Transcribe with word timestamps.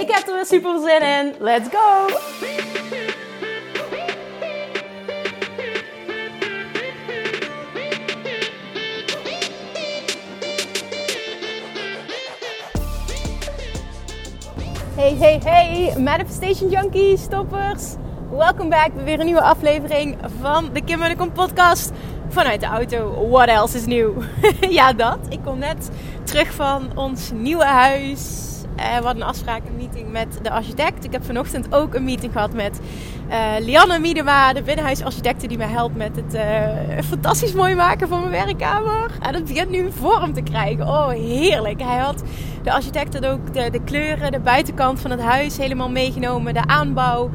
Ik 0.00 0.10
heb 0.10 0.26
er 0.26 0.34
weer 0.34 0.46
super 0.46 0.80
zin 0.80 1.02
in. 1.02 1.34
Let's 1.38 1.68
go! 1.68 2.06
Hey, 14.94 15.14
hey, 15.14 15.40
hey, 15.44 15.98
Manifestation 15.98 16.70
Junkies, 16.70 17.22
stoppers. 17.22 17.94
Welkom 18.30 18.68
bij 18.68 18.92
weer 19.04 19.18
een 19.20 19.24
nieuwe 19.24 19.42
aflevering 19.42 20.16
van 20.40 20.70
de 20.72 20.84
Kim 20.84 21.02
en 21.02 21.16
Kom 21.16 21.32
podcast 21.32 21.90
vanuit 22.28 22.60
de 22.60 22.66
auto. 22.66 23.28
What 23.28 23.48
else 23.48 23.76
is 23.76 23.86
new? 23.86 24.22
ja, 24.78 24.92
dat. 24.92 25.18
Ik 25.28 25.40
kom 25.44 25.58
net 25.58 25.90
terug 26.24 26.52
van 26.52 26.90
ons 26.94 27.30
nieuwe 27.34 27.64
huis. 27.64 28.45
Uh, 28.78 28.98
we 28.98 29.04
hadden 29.04 29.22
een 29.22 29.28
afspraak, 29.28 29.62
een 29.66 29.76
meeting 29.76 30.12
met 30.12 30.38
de 30.42 30.50
architect. 30.50 31.04
Ik 31.04 31.12
heb 31.12 31.24
vanochtend 31.24 31.74
ook 31.74 31.94
een 31.94 32.04
meeting 32.04 32.32
gehad 32.32 32.52
met 32.52 32.80
uh, 33.28 33.36
Lianne 33.60 33.98
Miedema, 33.98 34.52
de 34.52 34.62
binnenhuisarchitecte 34.62 35.46
die 35.46 35.58
mij 35.58 35.68
helpt 35.68 35.96
met 35.96 36.16
het 36.16 36.34
uh, 36.34 37.02
fantastisch 37.08 37.52
mooi 37.52 37.74
maken 37.74 38.08
van 38.08 38.20
mijn 38.20 38.46
werkkamer. 38.46 39.10
En 39.20 39.32
dat 39.32 39.44
begint 39.44 39.70
nu 39.70 39.92
vorm 39.92 40.32
te 40.32 40.42
krijgen. 40.42 40.88
Oh, 40.88 41.08
heerlijk. 41.08 41.82
Hij 41.82 41.98
had, 41.98 42.22
de 42.62 42.72
architect 42.72 43.14
had 43.14 43.26
ook 43.26 43.54
de, 43.54 43.70
de 43.70 43.82
kleuren, 43.84 44.32
de 44.32 44.40
buitenkant 44.40 45.00
van 45.00 45.10
het 45.10 45.20
huis 45.20 45.56
helemaal 45.56 45.90
meegenomen, 45.90 46.54
de 46.54 46.66
aanbouw. 46.66 47.30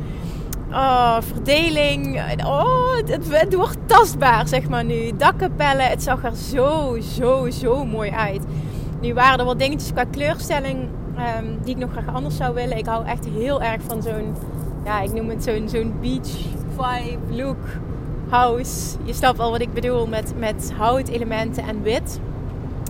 Oh, 0.72 1.18
verdeling. 1.20 2.22
Oh, 2.46 2.96
het, 2.96 3.28
het, 3.30 3.54
wordt 3.54 3.78
tastbaar, 3.86 4.48
zeg 4.48 4.70
maar 4.70 4.84
nu. 4.84 5.12
Dakkapellen, 5.18 5.90
het 5.90 6.04
zag 6.04 6.24
er 6.24 6.36
zo, 6.36 6.98
zo, 7.16 7.50
zo 7.50 7.86
mooi 7.86 8.12
uit. 8.12 8.42
Nu 9.02 9.14
waren 9.14 9.40
er 9.40 9.46
wat 9.46 9.60
dingetjes 9.60 9.92
qua 9.92 10.04
kleurstelling 10.04 10.90
um, 11.38 11.58
die 11.64 11.76
ik 11.76 11.82
nog 11.82 11.92
graag 11.92 12.14
anders 12.14 12.36
zou 12.36 12.54
willen. 12.54 12.78
Ik 12.78 12.86
hou 12.86 13.06
echt 13.06 13.26
heel 13.26 13.62
erg 13.62 13.82
van 13.88 14.02
zo'n, 14.02 14.36
ja, 14.86 15.02
ik 15.02 15.14
noem 15.14 15.30
het 15.30 15.44
zo'n 15.44 15.70
zo'n 15.70 15.94
beach 16.02 16.30
vibe 16.78 17.36
look 17.36 17.58
house. 18.30 18.98
Je 19.04 19.14
snapt 19.14 19.40
al 19.40 19.52
wat 19.52 19.62
ik 19.62 19.74
bedoel 19.74 20.08
met, 20.08 20.34
met 20.38 20.74
houtelementen 20.78 21.64
en 21.64 21.82
wit. 21.82 22.20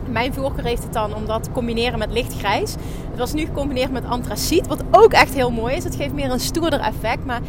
Mijn 0.09 0.33
voorkeur 0.33 0.65
heeft 0.65 0.83
het 0.83 0.93
dan 0.93 1.15
om 1.15 1.25
dat 1.25 1.43
te 1.43 1.51
combineren 1.51 1.99
met 1.99 2.11
lichtgrijs. 2.11 2.75
Het 3.09 3.19
was 3.19 3.33
nu 3.33 3.45
gecombineerd 3.45 3.91
met 3.91 4.05
antraciet, 4.05 4.67
wat 4.67 4.83
ook 4.91 5.13
echt 5.13 5.33
heel 5.33 5.51
mooi 5.51 5.75
is. 5.75 5.83
Het 5.83 5.95
geeft 5.95 6.13
meer 6.13 6.31
een 6.31 6.39
stoerder 6.39 6.79
effect, 6.79 7.25
maar 7.25 7.41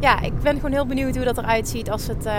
ja, 0.00 0.20
ik 0.20 0.40
ben 0.40 0.54
gewoon 0.54 0.72
heel 0.72 0.86
benieuwd 0.86 1.16
hoe 1.16 1.24
dat 1.24 1.38
eruit 1.38 1.68
ziet 1.68 1.90
als 1.90 2.06
het, 2.06 2.26
uh, 2.26 2.32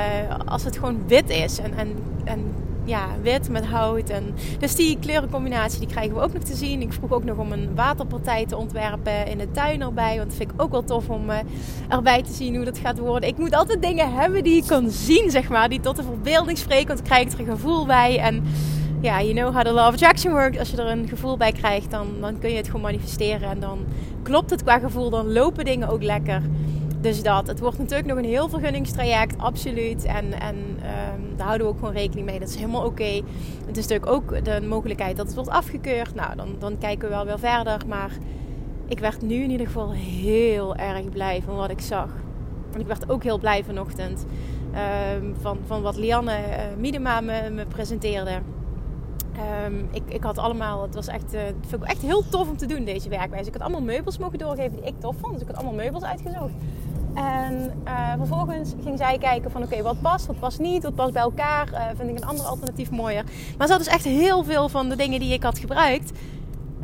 als 0.45 0.63
het 0.63 0.77
gewoon 0.77 1.01
wit 1.07 1.29
is. 1.29 1.59
En, 1.59 1.73
en, 1.77 1.87
en 2.23 2.53
ja, 2.87 3.07
wit 3.21 3.49
met 3.49 3.65
hout. 3.65 4.09
En, 4.09 4.35
dus 4.59 4.75
die 4.75 4.97
kleurencombinatie 4.99 5.79
die 5.79 5.87
krijgen 5.87 6.15
we 6.15 6.21
ook 6.21 6.33
nog 6.33 6.43
te 6.43 6.55
zien. 6.55 6.81
Ik 6.81 6.93
vroeg 6.93 7.11
ook 7.11 7.23
nog 7.23 7.37
om 7.37 7.51
een 7.51 7.75
waterpartij 7.75 8.45
te 8.45 8.57
ontwerpen 8.57 9.27
in 9.27 9.37
de 9.37 9.51
tuin 9.51 9.81
erbij. 9.81 10.17
Want 10.17 10.27
dat 10.27 10.37
vind 10.37 10.51
ik 10.51 10.61
ook 10.61 10.71
wel 10.71 10.83
tof 10.83 11.09
om 11.09 11.29
uh, 11.29 11.37
erbij 11.87 12.23
te 12.23 12.33
zien 12.33 12.55
hoe 12.55 12.65
dat 12.65 12.77
gaat 12.77 12.99
worden. 12.99 13.29
Ik 13.29 13.37
moet 13.37 13.55
altijd 13.55 13.81
dingen 13.81 14.13
hebben 14.13 14.43
die 14.43 14.57
ik 14.57 14.67
kan 14.67 14.89
zien, 14.89 15.31
zeg 15.31 15.49
maar. 15.49 15.69
Die 15.69 15.79
tot 15.79 15.95
de 15.95 16.03
verbeelding 16.03 16.57
spreken. 16.57 16.87
Want 16.87 16.99
dan 16.99 17.07
krijg 17.07 17.25
ik 17.25 17.33
er 17.33 17.39
een 17.39 17.55
gevoel 17.55 17.85
bij. 17.85 18.19
En 18.19 18.43
ja, 19.01 19.21
you 19.21 19.33
know 19.33 19.53
how 19.53 19.63
the 19.63 19.71
law 19.71 19.87
of 19.87 19.93
attraction 19.93 20.33
works. 20.33 20.57
Als 20.57 20.69
je 20.69 20.77
er 20.77 20.91
een 20.91 21.07
gevoel 21.07 21.37
bij 21.37 21.51
krijgt, 21.51 21.91
dan, 21.91 22.07
dan 22.21 22.39
kun 22.39 22.49
je 22.49 22.57
het 22.57 22.65
gewoon 22.65 22.81
manifesteren. 22.81 23.49
En 23.49 23.59
dan 23.59 23.79
klopt 24.23 24.49
het 24.49 24.63
qua 24.63 24.79
gevoel. 24.79 25.09
Dan 25.09 25.31
lopen 25.31 25.65
dingen 25.65 25.89
ook 25.89 26.03
lekker. 26.03 26.41
Dus 27.01 27.23
dat. 27.23 27.47
Het 27.47 27.59
wordt 27.59 27.77
natuurlijk 27.77 28.07
nog 28.07 28.17
een 28.17 28.25
heel 28.25 28.49
vergunningstraject, 28.49 29.37
absoluut. 29.37 30.05
En, 30.05 30.39
en 30.39 30.55
um, 30.55 31.37
daar 31.37 31.45
houden 31.45 31.67
we 31.67 31.73
ook 31.73 31.79
gewoon 31.79 31.93
rekening 31.93 32.25
mee. 32.25 32.39
Dat 32.39 32.49
is 32.49 32.55
helemaal 32.55 32.85
oké. 32.85 33.21
Het 33.65 33.77
is 33.77 33.87
natuurlijk 33.87 34.11
ook 34.11 34.45
de 34.45 34.61
mogelijkheid 34.67 35.17
dat 35.17 35.25
het 35.25 35.35
wordt 35.35 35.49
afgekeurd. 35.49 36.15
Nou, 36.15 36.35
dan, 36.35 36.55
dan 36.59 36.77
kijken 36.77 37.09
we 37.09 37.15
wel 37.15 37.25
weer 37.25 37.39
verder. 37.39 37.81
Maar 37.87 38.11
ik 38.87 38.99
werd 38.99 39.21
nu 39.21 39.35
in 39.35 39.51
ieder 39.51 39.65
geval 39.65 39.91
heel 39.93 40.75
erg 40.75 41.09
blij 41.09 41.41
van 41.45 41.55
wat 41.55 41.69
ik 41.69 41.81
zag. 41.81 42.09
En 42.73 42.79
ik 42.79 42.87
werd 42.87 43.09
ook 43.09 43.23
heel 43.23 43.39
blij 43.39 43.63
vanochtend 43.63 44.25
um, 45.21 45.35
van, 45.41 45.57
van 45.65 45.81
wat 45.81 45.97
Lianne 45.97 46.31
uh, 46.31 46.55
Miedema 46.77 47.21
me, 47.21 47.49
me 47.49 47.65
presenteerde. 47.65 48.39
Um, 49.65 49.87
ik, 49.91 50.03
ik 50.07 50.23
had 50.23 50.37
allemaal, 50.37 50.81
het 50.81 50.95
was 50.95 51.07
echt, 51.07 51.33
uh, 51.33 51.41
vind 51.67 51.83
ik 51.83 51.89
echt 51.89 52.01
heel 52.01 52.23
tof 52.29 52.49
om 52.49 52.57
te 52.57 52.65
doen 52.65 52.83
deze 52.83 53.09
werkwijze. 53.09 53.47
Ik 53.47 53.53
had 53.53 53.61
allemaal 53.61 53.81
meubels 53.81 54.17
mogen 54.17 54.37
doorgeven 54.37 54.77
die 54.77 54.85
ik 54.85 54.99
tof 54.99 55.15
vond. 55.19 55.33
Dus 55.33 55.41
ik 55.41 55.47
had 55.47 55.55
allemaal 55.55 55.75
meubels 55.75 56.03
uitgezocht. 56.03 56.53
En 57.17 57.73
uh, 57.85 58.13
vervolgens 58.17 58.73
ging 58.83 58.97
zij 58.97 59.17
kijken 59.17 59.51
van 59.51 59.63
oké, 59.63 59.81
wat 59.81 60.01
past, 60.01 60.25
wat 60.25 60.39
past 60.39 60.59
niet, 60.59 60.83
wat 60.83 60.95
past 60.95 61.13
bij 61.13 61.21
elkaar. 61.21 61.69
Uh, 61.71 61.85
vind 61.95 62.09
ik 62.09 62.17
een 62.17 62.27
ander 62.27 62.45
alternatief 62.45 62.91
mooier. 62.91 63.23
Maar 63.57 63.67
ze 63.67 63.73
had 63.73 63.83
dus 63.83 63.93
echt 63.93 64.03
heel 64.03 64.43
veel 64.43 64.69
van 64.69 64.89
de 64.89 64.95
dingen 64.95 65.19
die 65.19 65.33
ik 65.33 65.43
had 65.43 65.59
gebruikt. 65.59 66.11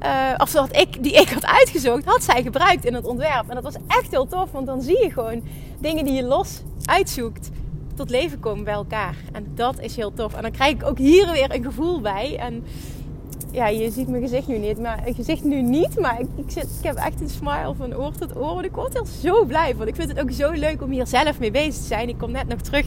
Uh, 0.04 0.34
of 0.38 0.52
dat 0.52 0.76
ik, 0.78 1.04
die 1.04 1.14
ik 1.14 1.30
had 1.30 1.46
uitgezocht, 1.46 2.06
had 2.06 2.24
zij 2.24 2.44
gebruikt 2.44 2.86
in 2.86 2.94
het 2.94 3.06
ontwerp. 3.06 3.50
En 3.50 3.56
dat 3.56 3.64
was 3.64 3.76
echt 3.88 4.12
heel 4.12 4.28
tof, 4.28 4.52
want 4.52 4.66
dan 4.66 4.82
zie 4.82 5.04
je 5.04 5.12
gewoon 5.12 5.44
dingen 5.80 6.06
die 6.06 6.14
je 6.14 6.24
los 6.24 6.62
uitzoekt 6.86 7.50
tot 7.96 8.10
leven 8.10 8.40
komen 8.40 8.64
bij 8.64 8.74
elkaar. 8.74 9.16
En 9.32 9.52
dat 9.56 9.80
is 9.80 9.96
heel 9.96 10.14
tof. 10.14 10.34
En 10.34 10.42
dan 10.42 10.52
krijg 10.52 10.74
ik 10.74 10.86
ook 10.86 10.98
hier 10.98 11.32
weer 11.32 11.56
een 11.56 11.64
gevoel 11.64 12.02
bij. 12.02 12.38
En 12.38 12.64
ja, 13.53 13.68
je 13.68 13.91
ziet 13.91 14.08
mijn 14.08 14.22
gezicht 14.22 14.47
nu 14.47 14.58
niet, 14.58 14.80
maar 14.80 15.03
gezicht 15.06 15.44
nu 15.44 15.62
niet. 15.62 16.00
Maar 16.00 16.19
ik, 16.19 16.28
ik, 16.36 16.52
zit, 16.52 16.64
ik 16.80 16.84
heb 16.84 16.96
echt 16.96 17.22
een 17.22 17.30
smile 17.30 17.74
van 17.78 17.96
oor 17.96 18.12
tot 18.12 18.36
oor. 18.36 18.53
Want 18.53 18.66
ik 18.66 18.75
word 18.75 18.96
er 18.96 19.08
zo 19.22 19.46
blij 19.46 19.75
van. 19.75 19.88
Ik 19.88 19.96
vind 19.96 20.09
het 20.09 20.19
ook 20.19 20.31
zo 20.31 20.52
leuk 20.52 20.81
om 20.81 20.91
hier 20.91 21.08
zelf 21.08 21.40
mee 21.40 21.52
bezig 21.52 21.74
te 21.74 21.88
zijn. 21.88 22.09
Ik 22.09 22.18
kom 22.18 22.31
net 22.31 22.47
nog 22.47 22.62
terug 22.62 22.86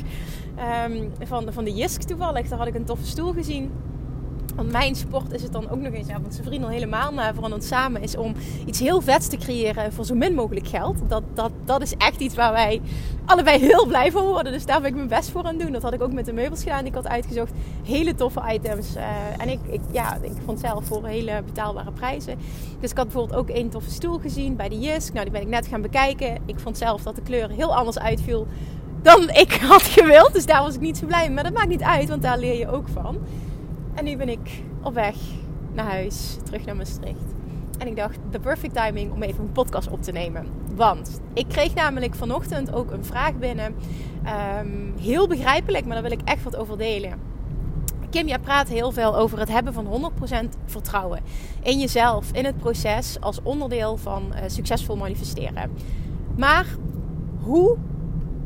um, 0.89 1.13
van, 1.25 1.53
van 1.53 1.65
de 1.65 1.73
Jisk 1.73 2.03
toevallig. 2.03 2.49
Daar 2.49 2.59
had 2.59 2.67
ik 2.67 2.75
een 2.75 2.85
toffe 2.85 3.07
stoel 3.07 3.33
gezien. 3.33 3.71
Want 4.57 4.73
mijn 4.73 4.95
sport 4.95 5.33
is 5.33 5.43
het 5.43 5.53
dan 5.53 5.71
ook 5.71 5.81
nog 5.81 5.93
eens, 5.93 6.07
want 6.07 6.35
zijn 6.35 6.47
vrienden 6.47 6.69
al 6.69 6.75
helemaal 6.75 7.13
maar 7.13 7.35
van 7.35 7.53
ons 7.53 7.67
samen 7.67 8.03
is 8.03 8.17
om 8.17 8.35
iets 8.67 8.79
heel 8.79 9.01
vets 9.01 9.29
te 9.29 9.37
creëren 9.37 9.93
voor 9.93 10.05
zo 10.05 10.15
min 10.15 10.35
mogelijk 10.35 10.69
geld. 10.69 10.97
Dat, 11.09 11.23
dat, 11.35 11.51
dat 11.65 11.83
is 11.83 11.95
echt 11.97 12.21
iets 12.21 12.35
waar 12.35 12.53
wij 12.53 12.81
allebei 13.25 13.59
heel 13.59 13.87
blij 13.87 14.11
van 14.11 14.25
worden. 14.25 14.53
Dus 14.53 14.67
daar 14.67 14.81
ben 14.81 14.91
ik 14.91 14.97
mijn 14.97 15.09
best 15.09 15.31
voor 15.31 15.43
aan 15.43 15.59
doen. 15.59 15.73
Dat 15.73 15.83
had 15.83 15.93
ik 15.93 16.03
ook 16.03 16.13
met 16.13 16.25
de 16.25 16.33
meubels 16.33 16.63
gedaan 16.63 16.79
die 16.79 16.89
ik 16.89 16.95
had 16.95 17.09
uitgezocht. 17.09 17.53
Hele 17.85 18.15
toffe 18.15 18.43
items. 18.53 18.97
Uh, 18.97 19.05
en 19.39 19.49
ik, 19.49 19.59
ik, 19.67 19.81
ja, 19.91 20.19
ik 20.21 20.33
vond 20.45 20.61
zelf 20.61 20.85
voor 20.85 21.07
hele 21.07 21.43
betaalbare 21.45 21.93
prijzen. 21.93 22.39
Dus 22.81 22.91
ik 22.91 22.97
had 22.97 23.07
bijvoorbeeld 23.07 23.39
ook 23.39 23.49
één 23.49 23.71
toffe 23.71 23.91
stoel 23.91 24.19
gezien 24.19 24.57
bij 24.57 24.69
de 24.69 24.79
Jisk. 24.79 25.13
Nou, 25.13 25.25
die 25.25 25.33
ben 25.33 25.43
ik 25.43 25.49
net 25.49 25.67
gaan 25.67 25.83
bekijken. 25.83 26.39
Ik 26.47 26.59
vond 26.59 26.79
zelf 26.79 27.03
dat 27.03 27.17
de 27.17 27.23
kleur 27.23 27.51
heel 27.51 27.77
anders 27.77 27.99
uitviel 27.99 28.47
dan 29.03 29.31
ik 29.31 29.53
had 29.53 29.83
gewild. 29.83 30.33
Dus 30.33 30.47
daar 30.47 30.63
was 30.63 30.75
ik 30.75 30.81
niet 30.81 30.97
zo 30.97 31.07
blij 31.07 31.25
mee. 31.27 31.35
Maar 31.35 31.45
dat 31.45 31.53
maakt 31.53 31.69
niet 31.69 31.83
uit, 31.83 32.09
want 32.09 32.23
daar 32.23 32.39
leer 32.39 32.59
je 32.59 32.71
ook 32.71 32.89
van. 32.89 33.19
En 33.97 34.05
nu 34.05 34.17
ben 34.17 34.29
ik 34.29 34.63
op 34.83 34.95
weg 34.95 35.15
naar 35.73 35.87
huis, 35.87 36.37
terug 36.45 36.65
naar 36.65 36.77
Maastricht. 36.77 37.35
En 37.79 37.87
ik 37.87 37.97
dacht, 37.97 38.19
de 38.31 38.41
perfect 38.41 38.75
timing 38.75 39.13
om 39.13 39.23
even 39.23 39.41
een 39.41 39.53
podcast 39.53 39.91
op 39.91 40.03
te 40.03 40.13
nemen. 40.13 40.47
Want 40.75 41.21
ik 41.33 41.49
kreeg 41.49 41.75
namelijk 41.75 42.15
vanochtend 42.15 42.73
ook 42.73 42.91
een 42.91 43.05
vraag 43.05 43.35
binnen. 43.35 43.75
Um, 44.61 44.95
heel 45.01 45.29
begrijpelijk, 45.29 45.85
maar 45.85 45.95
daar 45.95 46.03
wil 46.03 46.19
ik 46.19 46.21
echt 46.25 46.43
wat 46.43 46.57
over 46.57 46.79
delen. 46.79 47.19
Kim, 48.11 48.27
jij 48.27 48.39
praat 48.39 48.69
heel 48.69 48.93
veel 48.93 49.17
over 49.17 49.39
het 49.39 49.49
hebben 49.49 49.73
van 49.73 50.13
100% 50.45 50.49
vertrouwen 50.65 51.21
in 51.63 51.79
jezelf, 51.79 52.33
in 52.33 52.45
het 52.45 52.57
proces 52.57 53.21
als 53.21 53.43
onderdeel 53.43 53.97
van 53.97 54.33
uh, 54.33 54.41
succesvol 54.47 54.97
manifesteren. 54.97 55.71
Maar 56.37 56.67
hoe 57.43 57.77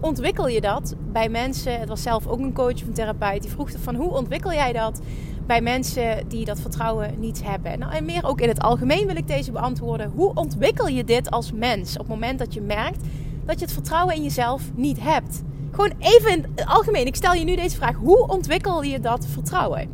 ontwikkel 0.01 0.49
je 0.49 0.61
dat 0.61 0.95
bij 1.13 1.29
mensen? 1.29 1.81
Het 1.81 1.89
was 1.89 2.03
zelf 2.03 2.27
ook 2.27 2.39
een 2.39 2.53
coach 2.53 2.75
of 2.75 2.87
een 2.87 2.93
therapeut 2.93 3.43
die 3.43 3.51
vroeg 3.51 3.71
van 3.83 3.95
hoe 3.95 4.11
ontwikkel 4.11 4.53
jij 4.53 4.73
dat 4.73 5.01
bij 5.51 5.61
mensen 5.61 6.29
die 6.29 6.45
dat 6.45 6.61
vertrouwen 6.61 7.15
niet 7.19 7.43
hebben. 7.45 7.79
Nou, 7.79 7.93
en 7.93 8.05
meer 8.05 8.27
ook 8.27 8.41
in 8.41 8.49
het 8.49 8.61
algemeen 8.61 9.07
wil 9.07 9.17
ik 9.17 9.27
deze 9.27 9.53
beantwoorden. 9.53 10.13
Hoe 10.15 10.35
ontwikkel 10.35 10.89
je 10.89 11.05
dit 11.05 11.31
als 11.31 11.53
mens 11.53 11.93
op 11.93 11.99
het 11.99 12.09
moment 12.09 12.39
dat 12.39 12.55
je 12.55 12.61
merkt 12.61 13.05
dat 13.45 13.59
je 13.59 13.65
het 13.65 13.75
vertrouwen 13.75 14.15
in 14.15 14.23
jezelf 14.23 14.63
niet 14.75 15.01
hebt? 15.01 15.43
Gewoon 15.71 15.93
even 15.99 16.31
in 16.31 16.45
het 16.55 16.67
algemeen. 16.67 17.07
Ik 17.07 17.17
stel 17.17 17.33
je 17.33 17.45
nu 17.45 17.57
deze 17.57 17.77
vraag. 17.77 17.97
Hoe 17.97 18.27
ontwikkel 18.29 18.83
je 18.83 19.01
dat 19.01 19.27
vertrouwen? 19.27 19.89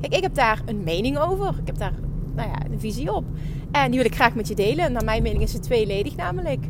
Kijk, 0.00 0.14
ik 0.14 0.22
heb 0.22 0.34
daar 0.34 0.62
een 0.66 0.82
mening 0.82 1.18
over. 1.18 1.48
Ik 1.48 1.66
heb 1.66 1.78
daar 1.78 1.94
nou 2.34 2.48
ja, 2.48 2.58
een 2.70 2.80
visie 2.80 3.14
op. 3.14 3.24
En 3.72 3.90
die 3.90 4.00
wil 4.00 4.08
ik 4.08 4.14
graag 4.14 4.34
met 4.34 4.48
je 4.48 4.54
delen. 4.54 4.92
Naar 4.92 5.04
mijn 5.04 5.22
mening 5.22 5.42
is 5.42 5.52
het 5.52 5.62
tweeledig 5.62 6.16
namelijk. 6.16 6.64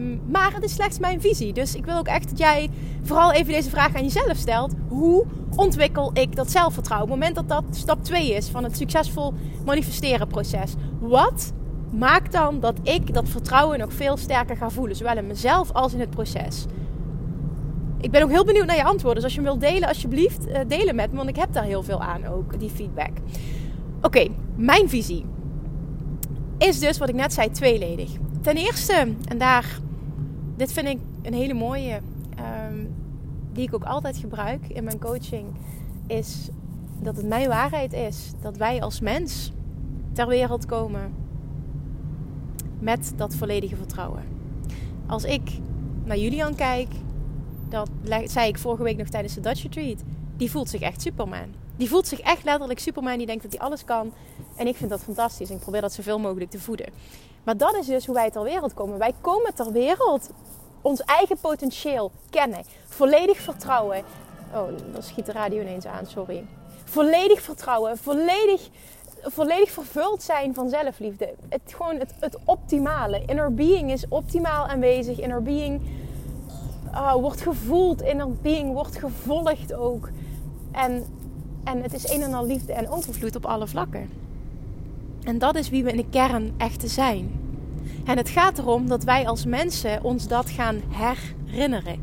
Um, 0.00 0.20
maar 0.26 0.54
het 0.54 0.62
is 0.62 0.74
slechts 0.74 0.98
mijn 0.98 1.20
visie. 1.20 1.52
Dus 1.52 1.74
ik 1.74 1.84
wil 1.84 1.96
ook 1.96 2.06
echt 2.06 2.28
dat 2.28 2.38
jij 2.38 2.70
vooral 3.02 3.32
even 3.32 3.52
deze 3.52 3.70
vraag 3.70 3.94
aan 3.94 4.02
jezelf 4.02 4.36
stelt. 4.36 4.74
Hoe 4.88 5.24
ontwikkel 5.56 6.10
ik 6.14 6.36
dat 6.36 6.50
zelfvertrouwen? 6.50 7.10
Op 7.10 7.20
het 7.20 7.24
moment 7.24 7.48
dat 7.48 7.64
dat 7.64 7.76
stap 7.76 8.04
2 8.04 8.34
is 8.34 8.48
van 8.48 8.64
het 8.64 8.76
succesvol 8.76 9.34
manifesteren 9.64 10.26
proces. 10.26 10.74
Wat 11.00 11.52
maakt 11.90 12.32
dan 12.32 12.60
dat 12.60 12.78
ik 12.82 13.14
dat 13.14 13.28
vertrouwen 13.28 13.78
nog 13.78 13.92
veel 13.92 14.16
sterker 14.16 14.56
ga 14.56 14.70
voelen. 14.70 14.96
Zowel 14.96 15.16
in 15.16 15.26
mezelf 15.26 15.72
als 15.72 15.92
in 15.92 16.00
het 16.00 16.10
proces. 16.10 16.66
Ik 18.00 18.10
ben 18.10 18.22
ook 18.22 18.30
heel 18.30 18.44
benieuwd 18.44 18.66
naar 18.66 18.76
je 18.76 18.84
antwoorden. 18.84 19.14
Dus 19.14 19.24
als 19.24 19.34
je 19.34 19.40
hem 19.40 19.48
wilt 19.48 19.72
delen, 19.72 19.88
alsjeblieft, 19.88 20.48
uh, 20.48 20.58
delen 20.66 20.94
met 20.94 21.10
me. 21.10 21.16
Want 21.16 21.28
ik 21.28 21.36
heb 21.36 21.52
daar 21.52 21.64
heel 21.64 21.82
veel 21.82 22.00
aan 22.00 22.26
ook, 22.26 22.60
die 22.60 22.70
feedback. 22.70 23.12
Oké, 24.02 24.26
mijn 24.56 24.88
visie 24.88 25.24
is 26.58 26.78
dus 26.78 26.98
wat 26.98 27.08
ik 27.08 27.14
net 27.14 27.32
zei, 27.32 27.50
tweeledig. 27.50 28.10
Ten 28.48 28.56
eerste, 28.56 29.14
en 29.24 29.38
daar, 29.38 29.80
dit 30.56 30.72
vind 30.72 30.88
ik 30.88 30.98
een 31.22 31.34
hele 31.34 31.54
mooie, 31.54 32.00
ehm, 32.36 32.84
die 33.52 33.66
ik 33.66 33.74
ook 33.74 33.84
altijd 33.84 34.16
gebruik 34.16 34.68
in 34.68 34.84
mijn 34.84 35.00
coaching, 35.00 35.46
is 36.06 36.48
dat 37.00 37.16
het 37.16 37.26
mijn 37.26 37.48
waarheid 37.48 37.92
is 37.92 38.32
dat 38.40 38.56
wij 38.56 38.82
als 38.82 39.00
mens 39.00 39.52
ter 40.12 40.26
wereld 40.26 40.66
komen 40.66 41.14
met 42.78 43.12
dat 43.16 43.34
volledige 43.34 43.76
vertrouwen. 43.76 44.22
Als 45.06 45.24
ik 45.24 45.50
naar 46.04 46.18
Julian 46.18 46.54
kijk, 46.54 46.88
dat 47.68 47.90
zei 48.24 48.48
ik 48.48 48.58
vorige 48.58 48.82
week 48.82 48.96
nog 48.96 49.08
tijdens 49.08 49.34
de 49.34 49.40
Dutch 49.40 49.62
Retreat, 49.62 50.02
die 50.36 50.50
voelt 50.50 50.68
zich 50.68 50.80
echt 50.80 51.02
Superman. 51.02 51.54
Die 51.76 51.88
voelt 51.88 52.06
zich 52.06 52.20
echt 52.20 52.44
letterlijk 52.44 52.78
Superman. 52.78 53.16
Die 53.16 53.26
denkt 53.26 53.42
dat 53.42 53.52
hij 53.52 53.60
alles 53.60 53.84
kan. 53.84 54.12
En 54.56 54.66
ik 54.66 54.76
vind 54.76 54.90
dat 54.90 55.02
fantastisch. 55.02 55.48
En 55.48 55.54
ik 55.54 55.60
probeer 55.60 55.80
dat 55.80 55.92
zoveel 55.92 56.18
mogelijk 56.18 56.50
te 56.50 56.60
voeden. 56.60 56.86
Maar 57.44 57.56
dat 57.56 57.74
is 57.74 57.86
dus 57.86 58.06
hoe 58.06 58.14
wij 58.14 58.30
ter 58.30 58.42
wereld 58.42 58.74
komen. 58.74 58.98
Wij 58.98 59.14
komen 59.20 59.54
ter 59.54 59.72
wereld 59.72 60.30
ons 60.82 61.02
eigen 61.02 61.38
potentieel 61.40 62.10
kennen. 62.30 62.62
Volledig 62.86 63.38
vertrouwen. 63.38 64.02
Oh, 64.54 64.68
dan 64.92 65.02
schiet 65.02 65.26
de 65.26 65.32
radio 65.32 65.60
ineens 65.60 65.86
aan, 65.86 66.06
sorry. 66.06 66.44
Volledig 66.84 67.40
vertrouwen. 67.40 67.98
Volledig, 67.98 68.68
volledig 69.22 69.70
vervuld 69.70 70.22
zijn 70.22 70.54
van 70.54 70.68
zelfliefde. 70.68 71.34
Het, 71.48 71.60
gewoon 71.66 71.96
het, 71.96 72.14
het 72.20 72.38
optimale. 72.44 73.22
Inner 73.26 73.54
being 73.54 73.92
is 73.92 74.04
optimaal 74.08 74.66
aanwezig. 74.66 75.20
Inner 75.20 75.42
being 75.42 75.80
uh, 76.90 77.12
wordt 77.12 77.40
gevoeld. 77.40 78.02
Inner 78.02 78.32
being 78.32 78.72
wordt 78.72 78.98
gevolgd 78.98 79.74
ook. 79.74 80.08
En 80.72 81.06
en 81.68 81.82
het 81.82 81.94
is 81.94 82.08
een 82.08 82.22
en 82.22 82.34
al 82.34 82.46
liefde 82.46 82.72
en 82.72 82.88
overvloed 82.88 83.36
op 83.36 83.46
alle 83.46 83.66
vlakken. 83.66 84.10
En 85.28 85.38
dat 85.38 85.56
is 85.56 85.68
wie 85.68 85.84
we 85.84 85.90
in 85.90 85.96
de 85.96 86.08
kern 86.10 86.54
echt 86.56 86.90
zijn. 86.90 87.30
En 88.04 88.16
het 88.16 88.28
gaat 88.28 88.58
erom 88.58 88.88
dat 88.88 89.04
wij 89.04 89.26
als 89.26 89.44
mensen 89.44 90.04
ons 90.04 90.28
dat 90.28 90.50
gaan 90.50 90.80
herinneren. 90.88 92.00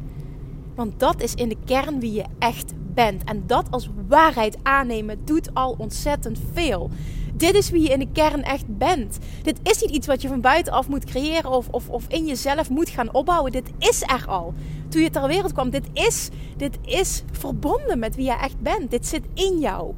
Want 0.75 1.00
dat 1.00 1.22
is 1.22 1.33
in 1.33 1.50
de 1.50 1.57
kern 1.66 2.00
wie 2.00 2.13
je 2.13 2.25
echt 2.39 2.74
bent. 2.94 3.24
En 3.24 3.44
dat 3.48 3.72
als 3.72 3.89
waarheid 4.07 4.57
aannemen 4.63 5.25
doet 5.25 5.54
al 5.54 5.75
ontzettend 5.77 6.39
veel. 6.54 6.89
Dit 7.33 7.56
is 7.56 7.69
wie 7.69 7.81
je 7.81 7.89
in 7.89 8.00
de 8.00 8.12
kern 8.12 8.44
echt 8.44 8.77
bent. 8.77 9.18
Dit 9.42 9.60
is 9.63 9.81
niet 9.81 9.92
iets 9.92 10.07
wat 10.07 10.22
je 10.22 10.27
van 10.27 10.42
buitenaf 10.42 10.88
moet 10.88 11.06
creëren 11.06 11.51
of, 11.51 11.68
of, 11.72 11.89
of 11.89 12.06
in 12.07 12.25
jezelf 12.25 12.69
moet 12.69 12.89
gaan 12.89 13.13
opbouwen. 13.13 13.51
Dit 13.51 13.69
is 13.80 14.01
er 14.01 14.25
al. 14.27 14.54
Toen 14.89 15.01
je 15.01 15.10
ter 15.10 15.27
wereld 15.27 15.54
kwam, 15.54 15.69
dit 15.69 15.88
is, 15.94 16.30
dit 16.57 16.77
is 16.81 17.24
verbonden 17.31 18.00
met 18.00 18.16
wie 18.16 18.25
je 18.25 18.38
echt 18.38 18.60
bent. 18.60 18.92
Dit 18.92 19.07
zit 19.07 19.24
in 19.33 19.60
jou. 19.60 19.94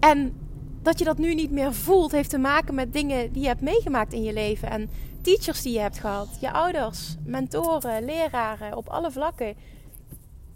En 0.00 0.41
dat 0.82 0.98
je 0.98 1.04
dat 1.04 1.18
nu 1.18 1.34
niet 1.34 1.50
meer 1.50 1.74
voelt, 1.74 2.12
heeft 2.12 2.30
te 2.30 2.38
maken 2.38 2.74
met 2.74 2.92
dingen 2.92 3.32
die 3.32 3.42
je 3.42 3.48
hebt 3.48 3.60
meegemaakt 3.60 4.12
in 4.12 4.22
je 4.22 4.32
leven. 4.32 4.70
En 4.70 4.90
teachers 5.20 5.62
die 5.62 5.72
je 5.72 5.80
hebt 5.80 5.98
gehad, 5.98 6.28
je 6.40 6.52
ouders, 6.52 7.16
mentoren, 7.24 8.04
leraren 8.04 8.76
op 8.76 8.88
alle 8.88 9.10
vlakken. 9.10 9.54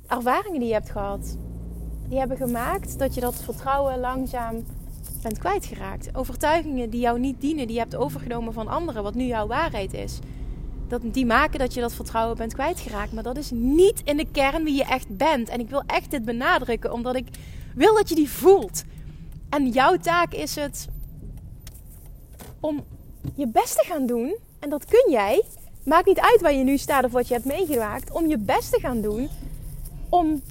Ervaringen 0.06 0.58
die 0.58 0.68
je 0.68 0.74
hebt 0.74 0.90
gehad. 0.90 1.36
Die 2.08 2.18
hebben 2.18 2.36
gemaakt 2.36 2.98
dat 2.98 3.14
je 3.14 3.20
dat 3.20 3.42
vertrouwen 3.42 4.00
langzaam 4.00 4.64
bent 5.22 5.38
kwijtgeraakt. 5.38 6.08
Overtuigingen 6.12 6.90
die 6.90 7.00
jou 7.00 7.18
niet 7.18 7.40
dienen, 7.40 7.66
die 7.66 7.74
je 7.74 7.82
hebt 7.82 7.96
overgenomen 7.96 8.52
van 8.52 8.68
anderen, 8.68 9.02
wat 9.02 9.14
nu 9.14 9.24
jouw 9.24 9.46
waarheid 9.46 9.94
is. 9.94 10.18
Dat, 10.88 11.00
die 11.04 11.26
maken 11.26 11.58
dat 11.58 11.74
je 11.74 11.80
dat 11.80 11.94
vertrouwen 11.94 12.36
bent 12.36 12.54
kwijtgeraakt. 12.54 13.12
Maar 13.12 13.22
dat 13.22 13.36
is 13.36 13.50
niet 13.50 14.02
in 14.04 14.16
de 14.16 14.26
kern 14.32 14.64
wie 14.64 14.74
je 14.74 14.84
echt 14.84 15.16
bent. 15.16 15.48
En 15.48 15.60
ik 15.60 15.70
wil 15.70 15.82
echt 15.86 16.10
dit 16.10 16.24
benadrukken, 16.24 16.92
omdat 16.92 17.16
ik 17.16 17.26
wil 17.74 17.94
dat 17.94 18.08
je 18.08 18.14
die 18.14 18.30
voelt. 18.30 18.84
En 19.48 19.68
jouw 19.68 19.96
taak 19.96 20.32
is 20.32 20.54
het 20.54 20.88
om 22.60 22.84
je 23.34 23.48
best 23.48 23.74
te 23.74 23.84
gaan 23.86 24.06
doen. 24.06 24.36
En 24.58 24.70
dat 24.70 24.84
kun 24.84 25.10
jij. 25.10 25.42
Maakt 25.84 26.06
niet 26.06 26.20
uit 26.20 26.40
waar 26.40 26.54
je 26.54 26.64
nu 26.64 26.76
staat 26.76 27.04
of 27.04 27.12
wat 27.12 27.28
je 27.28 27.34
hebt 27.34 27.46
meegemaakt. 27.46 28.12
Om 28.12 28.26
je 28.26 28.38
best 28.38 28.72
te 28.72 28.80
gaan 28.80 29.00
doen. 29.00 29.28
Om 30.08 30.42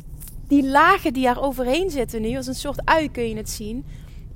die 0.47 0.67
lagen 0.67 1.13
die 1.13 1.27
er 1.27 1.41
overheen 1.41 1.89
zitten 1.89 2.21
nu, 2.21 2.37
als 2.37 2.47
een 2.47 2.55
soort 2.55 2.85
ui 2.85 3.11
kun 3.11 3.29
je 3.29 3.35
het 3.35 3.49
zien 3.49 3.85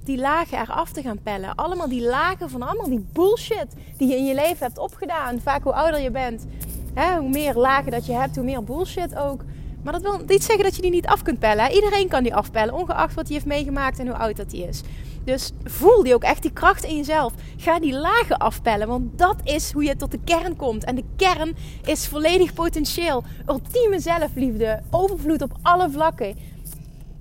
die 0.10 0.18
lagen 0.18 0.60
eraf 0.60 0.92
te 0.92 1.02
gaan 1.02 1.22
pellen. 1.22 1.56
Allemaal 1.56 1.90
die 1.90 2.02
lagen 2.02 2.50
van 2.50 2.62
allemaal 2.62 2.90
die 2.90 3.06
bullshit 3.14 3.68
die 3.98 4.08
je 4.08 4.16
in 4.16 4.26
je 4.26 4.34
leven 4.34 4.66
hebt 4.66 4.78
opgedaan. 4.78 5.40
Vaak 5.40 5.64
hoe 5.64 5.74
ouder 5.74 6.00
je 6.00 6.12
bent, 6.12 6.46
hè, 6.94 7.18
hoe 7.18 7.30
meer 7.30 7.56
lagen 7.56 7.92
dat 7.92 8.06
je 8.06 8.14
hebt, 8.14 8.36
hoe 8.36 8.46
meer 8.46 8.64
bullshit 8.64 9.16
ook. 9.16 9.42
Maar 9.84 9.94
dat 9.94 10.02
wil 10.02 10.22
niet 10.28 10.44
zeggen 10.44 10.64
dat 10.64 10.76
je 10.76 10.82
die 10.82 10.92
niet 10.92 11.08
af 11.08 11.22
kunt 11.22 11.40
pellen. 11.40 11.72
Iedereen 11.72 12.08
kan 12.08 12.24
die 12.24 12.36
afpellen, 12.36 12.74
ongeacht 12.74 13.14
wat 13.14 13.26
hij 13.26 13.34
heeft 13.34 13.48
meegemaakt 13.48 14.00
en 14.00 14.08
hoe 14.08 14.18
oud 14.18 14.38
dat 14.38 14.52
hij 14.52 14.62
is. 14.62 14.82
Dus 15.24 15.52
voel 15.64 16.04
die 16.04 16.14
ook 16.14 16.24
echt 16.24 16.42
die 16.42 16.54
kracht 16.54 16.84
in 16.84 16.96
jezelf. 16.96 17.34
Ga 17.58 17.80
die 17.80 17.94
lagen 17.94 18.38
afpellen, 18.38 18.88
want 18.88 19.18
dat 19.18 19.36
is 19.44 19.72
hoe 19.72 19.84
je 19.84 19.96
tot 19.96 20.12
de 20.12 20.20
kern 20.24 20.56
komt. 20.56 20.84
En 20.84 20.96
de 20.96 21.04
kern 21.16 21.56
is 21.84 22.08
volledig 22.08 22.54
potentieel, 22.54 23.24
ultieme 23.48 24.00
zelfliefde, 24.00 24.82
overvloed 24.90 25.42
op 25.42 25.58
alle 25.62 25.90
vlakken. 25.90 26.36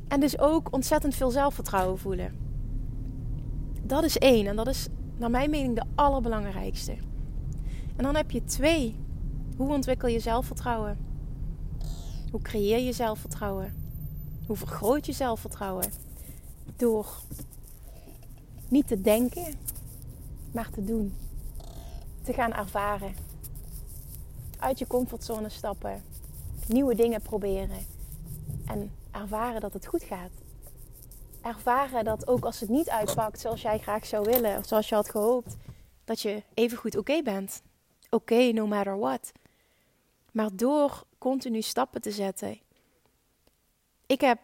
En 0.09 0.21
dus 0.21 0.39
ook 0.39 0.69
ontzettend 0.71 1.15
veel 1.15 1.31
zelfvertrouwen 1.31 1.99
voelen. 1.99 2.33
Dat 3.83 4.05
is 4.05 4.19
één. 4.19 4.47
En 4.47 4.57
dat 4.57 4.69
is 4.69 4.89
naar 5.17 5.31
mijn 5.31 5.51
mening 5.51 5.75
de 5.75 5.85
allerbelangrijkste. 5.95 6.93
En 7.97 8.05
dan 8.05 8.17
heb 8.17 8.31
je 8.31 8.45
twee. 8.45 8.97
Hoe 9.57 9.73
ontwikkel 9.73 10.09
je 10.09 10.21
zelfvertrouwen? 10.21 10.99
Hoe 12.31 12.43
creëer 12.43 12.79
je 12.79 12.93
zelfvertrouwen? 12.93 13.75
Hoe 14.47 14.57
vergroot 14.57 15.07
je 15.07 15.13
zelfvertrouwen? 15.13 15.93
Door 16.77 17.07
niet 18.69 18.87
te 18.87 19.01
denken, 19.01 19.55
maar 20.53 20.71
te 20.71 20.85
doen. 20.85 21.15
Te 22.23 22.33
gaan 22.33 22.53
ervaren. 22.53 23.15
Uit 24.59 24.79
je 24.79 24.87
comfortzone 24.87 25.49
stappen. 25.49 26.03
Nieuwe 26.67 26.95
dingen 26.95 27.23
proberen. 27.23 27.87
En 28.67 28.91
ervaren 29.11 29.61
dat 29.61 29.73
het 29.73 29.87
goed 29.87 30.03
gaat 30.03 30.31
ervaren 31.49 32.05
dat 32.05 32.29
ook 32.29 32.45
als 32.45 32.61
het 32.61 32.69
niet 32.69 32.91
uitpakt 32.91 33.41
zoals 33.41 33.63
jij 33.63 33.79
graag 33.79 34.07
zou 34.07 34.25
willen, 34.25 34.59
of 34.59 34.67
zoals 34.67 34.89
je 34.89 34.95
had 34.95 35.11
gehoopt, 35.11 35.57
dat 36.05 36.21
je 36.21 36.43
evengoed 36.55 36.97
oké 36.97 37.23
bent. 37.23 37.63
Oké, 38.11 38.53
no 38.53 38.67
matter 38.67 38.99
what. 38.99 39.33
Maar 40.33 40.49
door 40.53 41.05
continu 41.19 41.63
stappen 41.63 42.01
te 42.01 42.11
zetten. 42.11 42.61
Ik 44.07 44.21
heb 44.21 44.39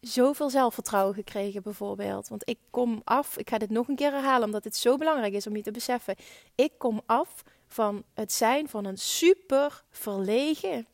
zoveel 0.00 0.50
zelfvertrouwen 0.50 1.14
gekregen, 1.14 1.62
bijvoorbeeld. 1.62 2.28
Want 2.28 2.48
ik 2.48 2.58
kom 2.70 3.00
af, 3.04 3.36
ik 3.36 3.48
ga 3.48 3.58
dit 3.58 3.70
nog 3.70 3.88
een 3.88 3.96
keer 3.96 4.12
herhalen, 4.12 4.44
omdat 4.44 4.64
het 4.64 4.76
zo 4.76 4.96
belangrijk 4.96 5.32
is 5.32 5.46
om 5.46 5.56
je 5.56 5.62
te 5.62 5.70
beseffen. 5.70 6.16
Ik 6.54 6.72
kom 6.78 7.00
af 7.06 7.42
van 7.66 8.04
het 8.14 8.32
zijn 8.32 8.68
van 8.68 8.84
een 8.84 8.98
super 8.98 9.84
verlegen, 9.90 10.86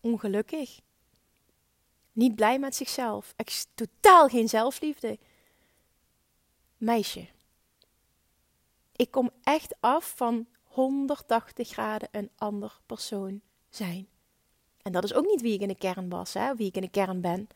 ongelukkig, 0.00 0.80
niet 2.12 2.34
blij 2.34 2.58
met 2.58 2.74
zichzelf. 2.74 3.34
Totaal 3.74 4.28
geen 4.28 4.48
zelfliefde. 4.48 5.18
Meisje. 6.76 7.26
Ik 8.96 9.10
kom 9.10 9.30
echt 9.42 9.74
af 9.80 10.12
van 10.16 10.46
180 10.76 11.68
graden 11.68 12.08
een 12.10 12.30
ander 12.34 12.80
persoon 12.86 13.40
zijn. 13.68 14.08
En 14.82 14.92
dat 14.92 15.04
is 15.04 15.14
ook 15.14 15.26
niet 15.26 15.40
wie 15.40 15.52
ik 15.52 15.60
in 15.60 15.68
de 15.68 15.76
kern 15.76 16.08
was, 16.08 16.34
hè, 16.34 16.54
wie 16.54 16.66
ik 16.66 16.76
in 16.76 16.82
de 16.82 16.88
kern 16.90 17.20
ben. 17.20 17.48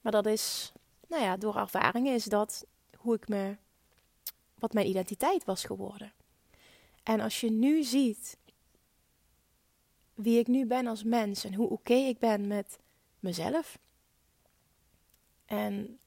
Maar 0.00 0.12
dat 0.12 0.26
is, 0.26 0.72
nou 1.08 1.22
ja, 1.22 1.36
door 1.36 1.56
ervaringen 1.56 2.14
is 2.14 2.24
dat 2.24 2.66
hoe 2.96 3.14
ik 3.14 3.28
me, 3.28 3.56
wat 4.54 4.72
mijn 4.72 4.88
identiteit 4.88 5.44
was 5.44 5.64
geworden. 5.64 6.12
En 7.02 7.20
als 7.20 7.40
je 7.40 7.50
nu 7.50 7.82
ziet 7.82 8.38
wie 10.14 10.38
ik 10.38 10.46
nu 10.46 10.66
ben 10.66 10.86
als 10.86 11.02
mens 11.02 11.44
en 11.44 11.54
hoe 11.54 11.68
oké 11.68 11.94
ik 11.94 12.18
ben 12.18 12.46
met 12.46 12.78
mezelf. 13.20 13.78
En 15.44 15.98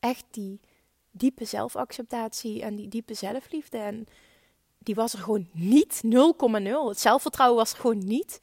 echt 0.00 0.24
die 0.30 0.60
diepe 1.16 1.44
zelfacceptatie 1.44 2.62
en 2.62 2.76
die 2.76 2.88
diepe 2.88 3.14
zelfliefde. 3.14 3.78
En 3.78 4.06
die 4.78 4.94
was 4.94 5.12
er 5.12 5.18
gewoon 5.18 5.48
niet. 5.52 6.00
0,0. 6.04 6.08
Het 6.88 7.00
zelfvertrouwen 7.00 7.58
was 7.58 7.72
er 7.72 7.78
gewoon 7.78 8.04
niet. 8.04 8.40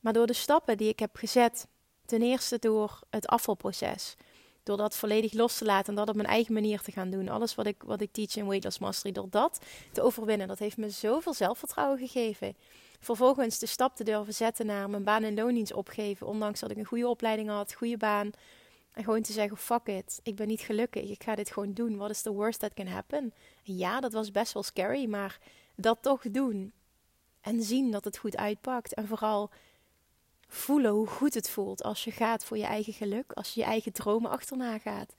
Maar 0.00 0.12
door 0.12 0.26
de 0.26 0.32
stappen 0.32 0.76
die 0.76 0.88
ik 0.88 0.98
heb 0.98 1.16
gezet, 1.16 1.66
ten 2.06 2.22
eerste 2.22 2.58
door 2.58 3.00
het 3.10 3.26
afvalproces, 3.26 4.14
door 4.62 4.76
dat 4.76 4.96
volledig 4.96 5.32
los 5.32 5.58
te 5.58 5.64
laten 5.64 5.88
en 5.88 5.94
dat 5.94 6.08
op 6.08 6.14
mijn 6.14 6.28
eigen 6.28 6.52
manier 6.52 6.80
te 6.80 6.92
gaan 6.92 7.10
doen. 7.10 7.28
Alles 7.28 7.54
wat 7.54 7.66
ik, 7.66 7.82
wat 7.82 8.00
ik 8.00 8.12
teach 8.12 8.36
in 8.36 8.46
Weight 8.46 8.64
Loss 8.64 8.78
Mastery, 8.78 9.12
door 9.12 9.30
dat 9.30 9.60
te 9.92 10.02
overwinnen, 10.02 10.48
dat 10.48 10.58
heeft 10.58 10.76
me 10.76 10.90
zoveel 10.90 11.34
zelfvertrouwen 11.34 11.98
gegeven. 11.98 12.56
Vervolgens 13.00 13.58
de 13.58 13.66
stap 13.66 13.96
te 13.96 14.04
durven 14.04 14.34
zetten 14.34 14.66
naar 14.66 14.90
mijn 14.90 15.04
baan- 15.04 15.22
en 15.22 15.34
loondienst 15.34 15.72
opgeven. 15.72 16.26
Ondanks 16.26 16.60
dat 16.60 16.70
ik 16.70 16.76
een 16.76 16.84
goede 16.84 17.08
opleiding 17.08 17.48
had, 17.48 17.74
goede 17.74 17.96
baan. 17.96 18.30
En 18.98 19.04
gewoon 19.04 19.22
te 19.22 19.32
zeggen, 19.32 19.56
fuck 19.56 19.86
it, 19.86 20.20
ik 20.22 20.36
ben 20.36 20.46
niet 20.46 20.60
gelukkig, 20.60 21.10
ik 21.10 21.22
ga 21.22 21.34
dit 21.34 21.50
gewoon 21.50 21.72
doen. 21.72 21.96
What 21.96 22.10
is 22.10 22.22
the 22.22 22.32
worst 22.32 22.58
that 22.58 22.74
can 22.74 22.86
happen? 22.86 23.32
En 23.64 23.76
ja, 23.76 24.00
dat 24.00 24.12
was 24.12 24.30
best 24.30 24.52
wel 24.52 24.62
scary, 24.62 25.08
maar 25.08 25.38
dat 25.74 25.98
toch 26.02 26.22
doen. 26.30 26.72
En 27.40 27.62
zien 27.62 27.90
dat 27.90 28.04
het 28.04 28.18
goed 28.18 28.36
uitpakt. 28.36 28.94
En 28.94 29.06
vooral 29.06 29.50
voelen 30.48 30.90
hoe 30.90 31.06
goed 31.06 31.34
het 31.34 31.50
voelt 31.50 31.82
als 31.82 32.04
je 32.04 32.10
gaat 32.10 32.44
voor 32.44 32.56
je 32.56 32.64
eigen 32.64 32.92
geluk, 32.92 33.32
als 33.32 33.54
je 33.54 33.60
je 33.60 33.66
eigen 33.66 33.92
dromen 33.92 34.30
achterna 34.30 34.78
gaat. 34.78 35.14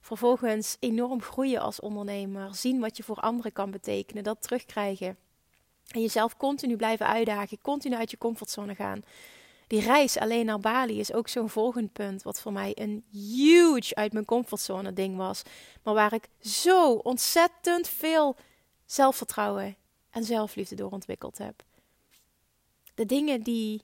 Vervolgens 0.00 0.76
enorm 0.80 1.22
groeien 1.22 1.60
als 1.60 1.80
ondernemer, 1.80 2.54
zien 2.54 2.80
wat 2.80 2.96
je 2.96 3.02
voor 3.02 3.16
anderen 3.16 3.52
kan 3.52 3.70
betekenen, 3.70 4.24
dat 4.24 4.42
terugkrijgen. 4.42 5.16
En 5.88 6.00
jezelf 6.00 6.36
continu 6.36 6.76
blijven 6.76 7.06
uitdagen, 7.06 7.60
continu 7.60 7.96
uit 7.96 8.10
je 8.10 8.18
comfortzone 8.18 8.74
gaan. 8.74 9.02
Die 9.68 9.80
reis 9.80 10.18
alleen 10.18 10.46
naar 10.46 10.60
Bali 10.60 10.98
is 10.98 11.12
ook 11.12 11.28
zo'n 11.28 11.50
volgend 11.50 11.92
punt, 11.92 12.22
wat 12.22 12.40
voor 12.40 12.52
mij 12.52 12.72
een 12.74 13.04
huge 13.10 13.94
uit 13.94 14.12
mijn 14.12 14.24
comfortzone 14.24 14.92
ding 14.92 15.16
was. 15.16 15.42
Maar 15.82 15.94
waar 15.94 16.12
ik 16.12 16.28
zo 16.40 16.92
ontzettend 16.92 17.88
veel 17.88 18.36
zelfvertrouwen 18.84 19.76
en 20.10 20.24
zelfliefde 20.24 20.74
door 20.74 20.90
ontwikkeld 20.90 21.38
heb. 21.38 21.64
De 22.94 23.06
dingen 23.06 23.42
die, 23.42 23.82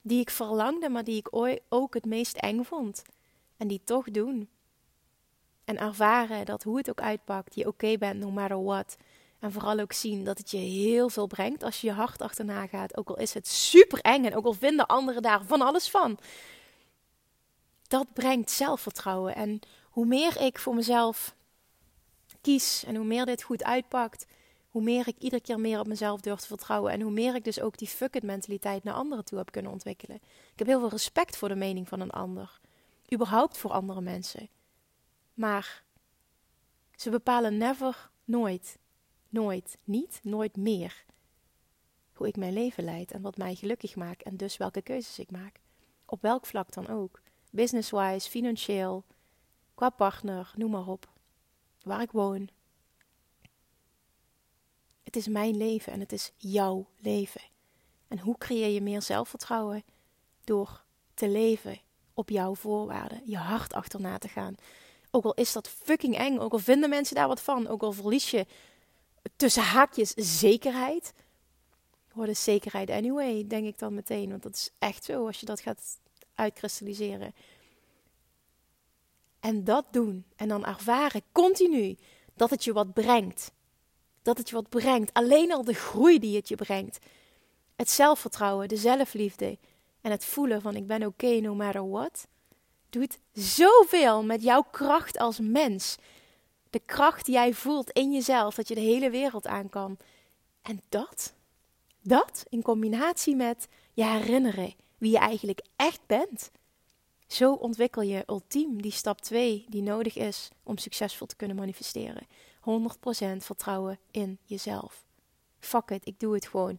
die 0.00 0.20
ik 0.20 0.30
verlangde, 0.30 0.88
maar 0.88 1.04
die 1.04 1.16
ik 1.16 1.28
ook 1.68 1.94
het 1.94 2.04
meest 2.04 2.36
eng 2.36 2.62
vond. 2.62 3.02
En 3.56 3.68
die 3.68 3.80
toch 3.84 4.10
doen. 4.10 4.48
En 5.64 5.78
ervaren 5.78 6.44
dat 6.44 6.62
hoe 6.62 6.76
het 6.76 6.90
ook 6.90 7.00
uitpakt, 7.00 7.54
je 7.54 7.66
oké 7.66 7.98
bent 7.98 8.20
no 8.20 8.30
matter 8.30 8.64
what. 8.64 8.96
En 9.38 9.52
vooral 9.52 9.78
ook 9.78 9.92
zien 9.92 10.24
dat 10.24 10.38
het 10.38 10.50
je 10.50 10.56
heel 10.56 11.08
veel 11.08 11.26
brengt 11.26 11.62
als 11.62 11.80
je 11.80 11.86
je 11.86 11.92
hart 11.92 12.20
achterna 12.22 12.66
gaat. 12.66 12.96
Ook 12.96 13.08
al 13.08 13.18
is 13.18 13.34
het 13.34 13.48
super 13.48 14.00
eng 14.00 14.24
en 14.24 14.36
ook 14.36 14.44
al 14.44 14.52
vinden 14.52 14.86
anderen 14.86 15.22
daar 15.22 15.44
van 15.44 15.60
alles 15.60 15.90
van. 15.90 16.18
Dat 17.82 18.12
brengt 18.12 18.50
zelfvertrouwen. 18.50 19.34
En 19.34 19.60
hoe 19.90 20.06
meer 20.06 20.40
ik 20.40 20.58
voor 20.58 20.74
mezelf 20.74 21.34
kies 22.40 22.84
en 22.84 22.96
hoe 22.96 23.04
meer 23.04 23.26
dit 23.26 23.42
goed 23.42 23.64
uitpakt, 23.64 24.26
hoe 24.68 24.82
meer 24.82 25.08
ik 25.08 25.18
iedere 25.18 25.42
keer 25.42 25.60
meer 25.60 25.80
op 25.80 25.86
mezelf 25.86 26.20
durf 26.20 26.40
te 26.40 26.46
vertrouwen. 26.46 26.92
En 26.92 27.00
hoe 27.00 27.10
meer 27.10 27.34
ik 27.34 27.44
dus 27.44 27.60
ook 27.60 27.78
die 27.78 27.88
fuck 27.88 28.14
it 28.14 28.22
mentaliteit 28.22 28.84
naar 28.84 28.94
anderen 28.94 29.24
toe 29.24 29.38
heb 29.38 29.50
kunnen 29.50 29.72
ontwikkelen. 29.72 30.16
Ik 30.52 30.58
heb 30.58 30.66
heel 30.66 30.80
veel 30.80 30.88
respect 30.88 31.36
voor 31.36 31.48
de 31.48 31.54
mening 31.54 31.88
van 31.88 32.00
een 32.00 32.10
ander. 32.10 32.60
Überhaupt 33.12 33.58
voor 33.58 33.70
andere 33.70 34.00
mensen. 34.00 34.48
Maar 35.34 35.82
ze 36.94 37.10
bepalen 37.10 37.56
never, 37.56 38.10
nooit, 38.24 38.78
nooit, 39.36 39.78
niet, 39.84 40.20
nooit 40.22 40.56
meer 40.56 41.04
hoe 42.12 42.26
ik 42.26 42.36
mijn 42.36 42.52
leven 42.52 42.84
leid 42.84 43.12
en 43.12 43.22
wat 43.22 43.36
mij 43.36 43.54
gelukkig 43.54 43.96
maakt 43.96 44.22
en 44.22 44.36
dus 44.36 44.56
welke 44.56 44.82
keuzes 44.82 45.18
ik 45.18 45.30
maak. 45.30 45.60
Op 46.04 46.22
welk 46.22 46.46
vlak 46.46 46.72
dan 46.72 46.88
ook. 46.88 47.20
Business-wise, 47.50 48.30
financieel, 48.30 49.04
qua 49.74 49.90
partner, 49.90 50.52
noem 50.56 50.70
maar 50.70 50.86
op. 50.86 51.08
Waar 51.82 52.02
ik 52.02 52.10
woon. 52.10 52.48
Het 55.04 55.16
is 55.16 55.28
mijn 55.28 55.56
leven 55.56 55.92
en 55.92 56.00
het 56.00 56.12
is 56.12 56.32
jouw 56.36 56.86
leven. 56.98 57.40
En 58.08 58.18
hoe 58.18 58.38
creëer 58.38 58.68
je 58.68 58.82
meer 58.82 59.02
zelfvertrouwen? 59.02 59.84
Door 60.44 60.84
te 61.14 61.28
leven 61.28 61.80
op 62.14 62.30
jouw 62.30 62.54
voorwaarden, 62.54 63.22
je 63.24 63.36
hart 63.36 63.72
achterna 63.72 64.18
te 64.18 64.28
gaan. 64.28 64.54
Ook 65.10 65.24
al 65.24 65.34
is 65.34 65.52
dat 65.52 65.68
fucking 65.68 66.16
eng, 66.16 66.38
ook 66.38 66.52
al 66.52 66.58
vinden 66.58 66.88
mensen 66.88 67.14
daar 67.14 67.28
wat 67.28 67.40
van, 67.40 67.66
ook 67.66 67.82
al 67.82 67.92
verlies 67.92 68.30
je 68.30 68.46
tussen 69.36 69.62
haakjes 69.62 70.12
zekerheid. 70.16 71.12
Wat 72.12 72.36
zekerheid 72.36 72.90
anyway, 72.90 73.44
denk 73.46 73.66
ik 73.66 73.78
dan 73.78 73.94
meteen. 73.94 74.30
Want 74.30 74.42
dat 74.42 74.54
is 74.54 74.70
echt 74.78 75.04
zo 75.04 75.26
als 75.26 75.40
je 75.40 75.46
dat 75.46 75.60
gaat 75.60 75.98
uitkristalliseren. 76.34 77.34
En 79.40 79.64
dat 79.64 79.84
doen 79.90 80.24
en 80.36 80.48
dan 80.48 80.64
ervaren 80.64 81.22
continu 81.32 81.96
dat 82.34 82.50
het 82.50 82.64
je 82.64 82.72
wat 82.72 82.92
brengt. 82.92 83.52
Dat 84.22 84.38
het 84.38 84.48
je 84.48 84.54
wat 84.54 84.68
brengt. 84.68 85.12
Alleen 85.12 85.52
al 85.52 85.64
de 85.64 85.74
groei 85.74 86.18
die 86.18 86.36
het 86.36 86.48
je 86.48 86.54
brengt. 86.54 86.98
Het 87.76 87.90
zelfvertrouwen, 87.90 88.68
de 88.68 88.76
zelfliefde 88.76 89.58
en 90.00 90.10
het 90.10 90.24
voelen 90.24 90.60
van 90.60 90.76
ik 90.76 90.86
ben 90.86 91.04
oké 91.04 91.24
okay, 91.26 91.38
no 91.38 91.54
matter 91.54 91.88
what 91.88 92.26
doet 92.90 93.18
zoveel 93.32 94.24
met 94.24 94.42
jouw 94.42 94.62
kracht 94.70 95.18
als 95.18 95.38
mens. 95.40 95.96
De 96.76 96.82
kracht 96.86 97.24
die 97.24 97.34
jij 97.34 97.54
voelt 97.54 97.90
in 97.90 98.12
jezelf, 98.12 98.54
dat 98.54 98.68
je 98.68 98.74
de 98.74 98.80
hele 98.80 99.10
wereld 99.10 99.46
aan 99.46 99.68
kan. 99.68 99.96
En 100.62 100.80
dat, 100.88 101.34
dat 102.02 102.44
in 102.48 102.62
combinatie 102.62 103.36
met 103.36 103.68
je 103.92 104.04
herinneren 104.04 104.74
wie 104.98 105.10
je 105.10 105.18
eigenlijk 105.18 105.60
echt 105.76 106.00
bent. 106.06 106.50
Zo 107.26 107.52
ontwikkel 107.52 108.02
je 108.02 108.24
ultiem 108.26 108.82
die 108.82 108.92
stap 108.92 109.20
2 109.20 109.64
die 109.68 109.82
nodig 109.82 110.16
is 110.16 110.48
om 110.62 110.78
succesvol 110.78 111.26
te 111.26 111.36
kunnen 111.36 111.56
manifesteren. 111.56 112.26
100% 112.60 113.36
vertrouwen 113.36 113.98
in 114.10 114.38
jezelf. 114.44 115.04
Fuck 115.58 115.90
it, 115.90 116.06
ik 116.06 116.20
doe 116.20 116.34
het 116.34 116.46
gewoon. 116.46 116.78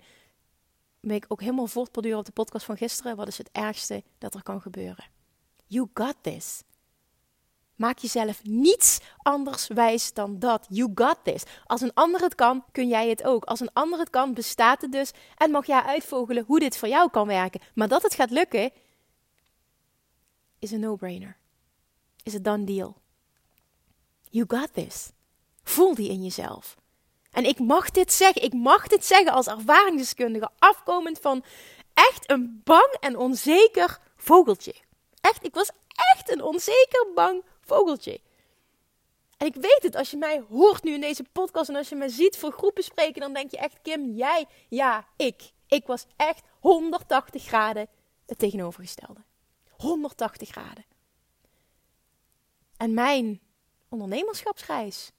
Ben 1.00 1.16
ik 1.16 1.26
ook 1.28 1.42
helemaal 1.42 1.68
voortborduren 1.68 2.20
op 2.20 2.26
de 2.26 2.32
podcast 2.32 2.66
van 2.66 2.78
gisteren. 2.78 3.16
Wat 3.16 3.28
is 3.28 3.38
het 3.38 3.50
ergste 3.52 4.04
dat 4.18 4.34
er 4.36 4.44
kan 4.44 4.62
gebeuren? 4.62 5.06
You 5.66 5.88
got 5.94 6.16
this. 6.22 6.62
Maak 7.78 7.98
jezelf 7.98 8.44
niets 8.44 9.00
anders 9.18 9.68
wijs 9.68 10.14
dan 10.14 10.40
dat. 10.40 10.66
You 10.70 10.92
got 10.96 11.18
this. 11.24 11.44
Als 11.66 11.82
een 11.82 11.94
ander 11.94 12.22
het 12.22 12.36
kan, 12.36 12.64
kun 12.72 12.88
jij 12.88 13.10
het 13.10 13.24
ook. 13.24 13.46
Als 13.46 13.60
een 13.60 13.74
ander 13.74 14.00
het 14.00 14.10
kan, 14.10 14.34
bestaat 14.34 14.82
het 14.82 14.92
dus. 14.92 15.12
En 15.36 15.52
mag 15.52 15.66
jij 15.66 15.82
uitvogelen 15.82 16.44
hoe 16.48 16.60
dit 16.60 16.78
voor 16.78 16.88
jou 16.88 17.10
kan 17.10 17.28
werken. 17.28 17.62
Maar 17.74 17.88
dat 17.88 18.04
het 18.04 18.14
gaat 18.14 18.32
lukken, 18.32 18.72
is 20.60 20.72
een 20.72 20.80
no-brainer. 20.80 21.38
Is 22.24 22.34
een 22.34 22.44
done 22.44 22.64
deal. 22.64 22.98
You 24.30 24.46
got 24.48 24.74
this. 24.74 25.12
Voel 25.64 25.96
die 25.96 26.10
in 26.10 26.24
jezelf. 26.24 26.76
En 27.32 27.46
ik 27.46 27.60
mag 27.60 27.92
dit 27.92 28.14
zeggen. 28.14 28.44
Ik 28.44 28.54
mag 28.54 28.88
dit 28.88 29.06
zeggen 29.06 29.32
als 29.32 29.48
ervaringsdeskundige. 29.48 30.50
Afkomend 30.60 31.20
van 31.20 31.44
echt 31.94 32.32
een 32.32 32.62
bang 32.64 32.98
en 33.00 33.18
onzeker 33.18 34.00
vogeltje. 34.16 34.76
Echt, 35.22 35.46
ik 35.46 35.54
was 35.54 35.70
echt 36.14 36.32
een 36.32 36.42
onzeker, 36.44 37.08
bang 37.16 37.44
vogeltje. 37.68 38.22
En 39.38 39.48
ik 39.48 39.56
weet 39.56 39.80
het, 39.82 39.96
als 39.96 40.12
je 40.12 40.18
mij 40.18 40.44
hoort 40.50 40.84
nu 40.84 40.94
in 40.94 41.02
deze 41.02 41.24
podcast 41.32 41.70
en 41.70 41.76
als 41.76 41.90
je 41.90 41.96
me 41.96 42.10
ziet 42.10 42.38
voor 42.38 42.52
groepen 42.52 42.84
spreken, 42.84 43.22
dan 43.22 43.34
denk 43.34 43.52
je 43.52 43.58
echt, 43.58 43.82
Kim, 43.82 44.12
jij, 44.12 44.46
ja, 44.70 45.08
ik. 45.16 45.52
Ik 45.68 45.88
was 45.88 46.06
echt 46.16 46.46
180 46.60 47.44
graden 47.44 47.88
het 48.26 48.40
tegenovergestelde. 48.40 49.24
180 49.70 50.50
graden. 50.50 50.86
En 52.78 52.94
mijn 52.94 53.42
ondernemerschapsreis 53.90 55.12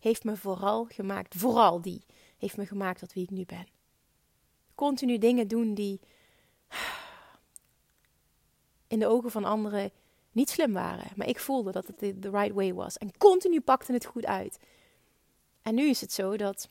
heeft 0.00 0.24
me 0.24 0.36
vooral 0.36 0.84
gemaakt, 0.84 1.34
vooral 1.36 1.80
die, 1.80 2.04
heeft 2.38 2.56
me 2.56 2.66
gemaakt 2.66 2.98
tot 2.98 3.12
wie 3.12 3.22
ik 3.22 3.30
nu 3.30 3.44
ben. 3.44 3.66
Continu 4.74 5.18
dingen 5.18 5.48
doen 5.48 5.74
die 5.74 6.00
in 8.86 8.98
de 8.98 9.06
ogen 9.06 9.30
van 9.30 9.44
anderen 9.44 9.90
niet 10.32 10.50
slim 10.50 10.72
waren. 10.72 11.06
Maar 11.16 11.28
ik 11.28 11.40
voelde 11.40 11.72
dat 11.72 11.86
het 11.86 11.98
de 11.98 12.30
right 12.30 12.54
way 12.54 12.74
was. 12.74 12.98
En 12.98 13.18
continu 13.18 13.60
pakte 13.60 13.92
het 13.92 14.04
goed 14.04 14.26
uit. 14.26 14.58
En 15.62 15.74
nu 15.74 15.88
is 15.88 16.00
het 16.00 16.12
zo 16.12 16.36
dat 16.36 16.68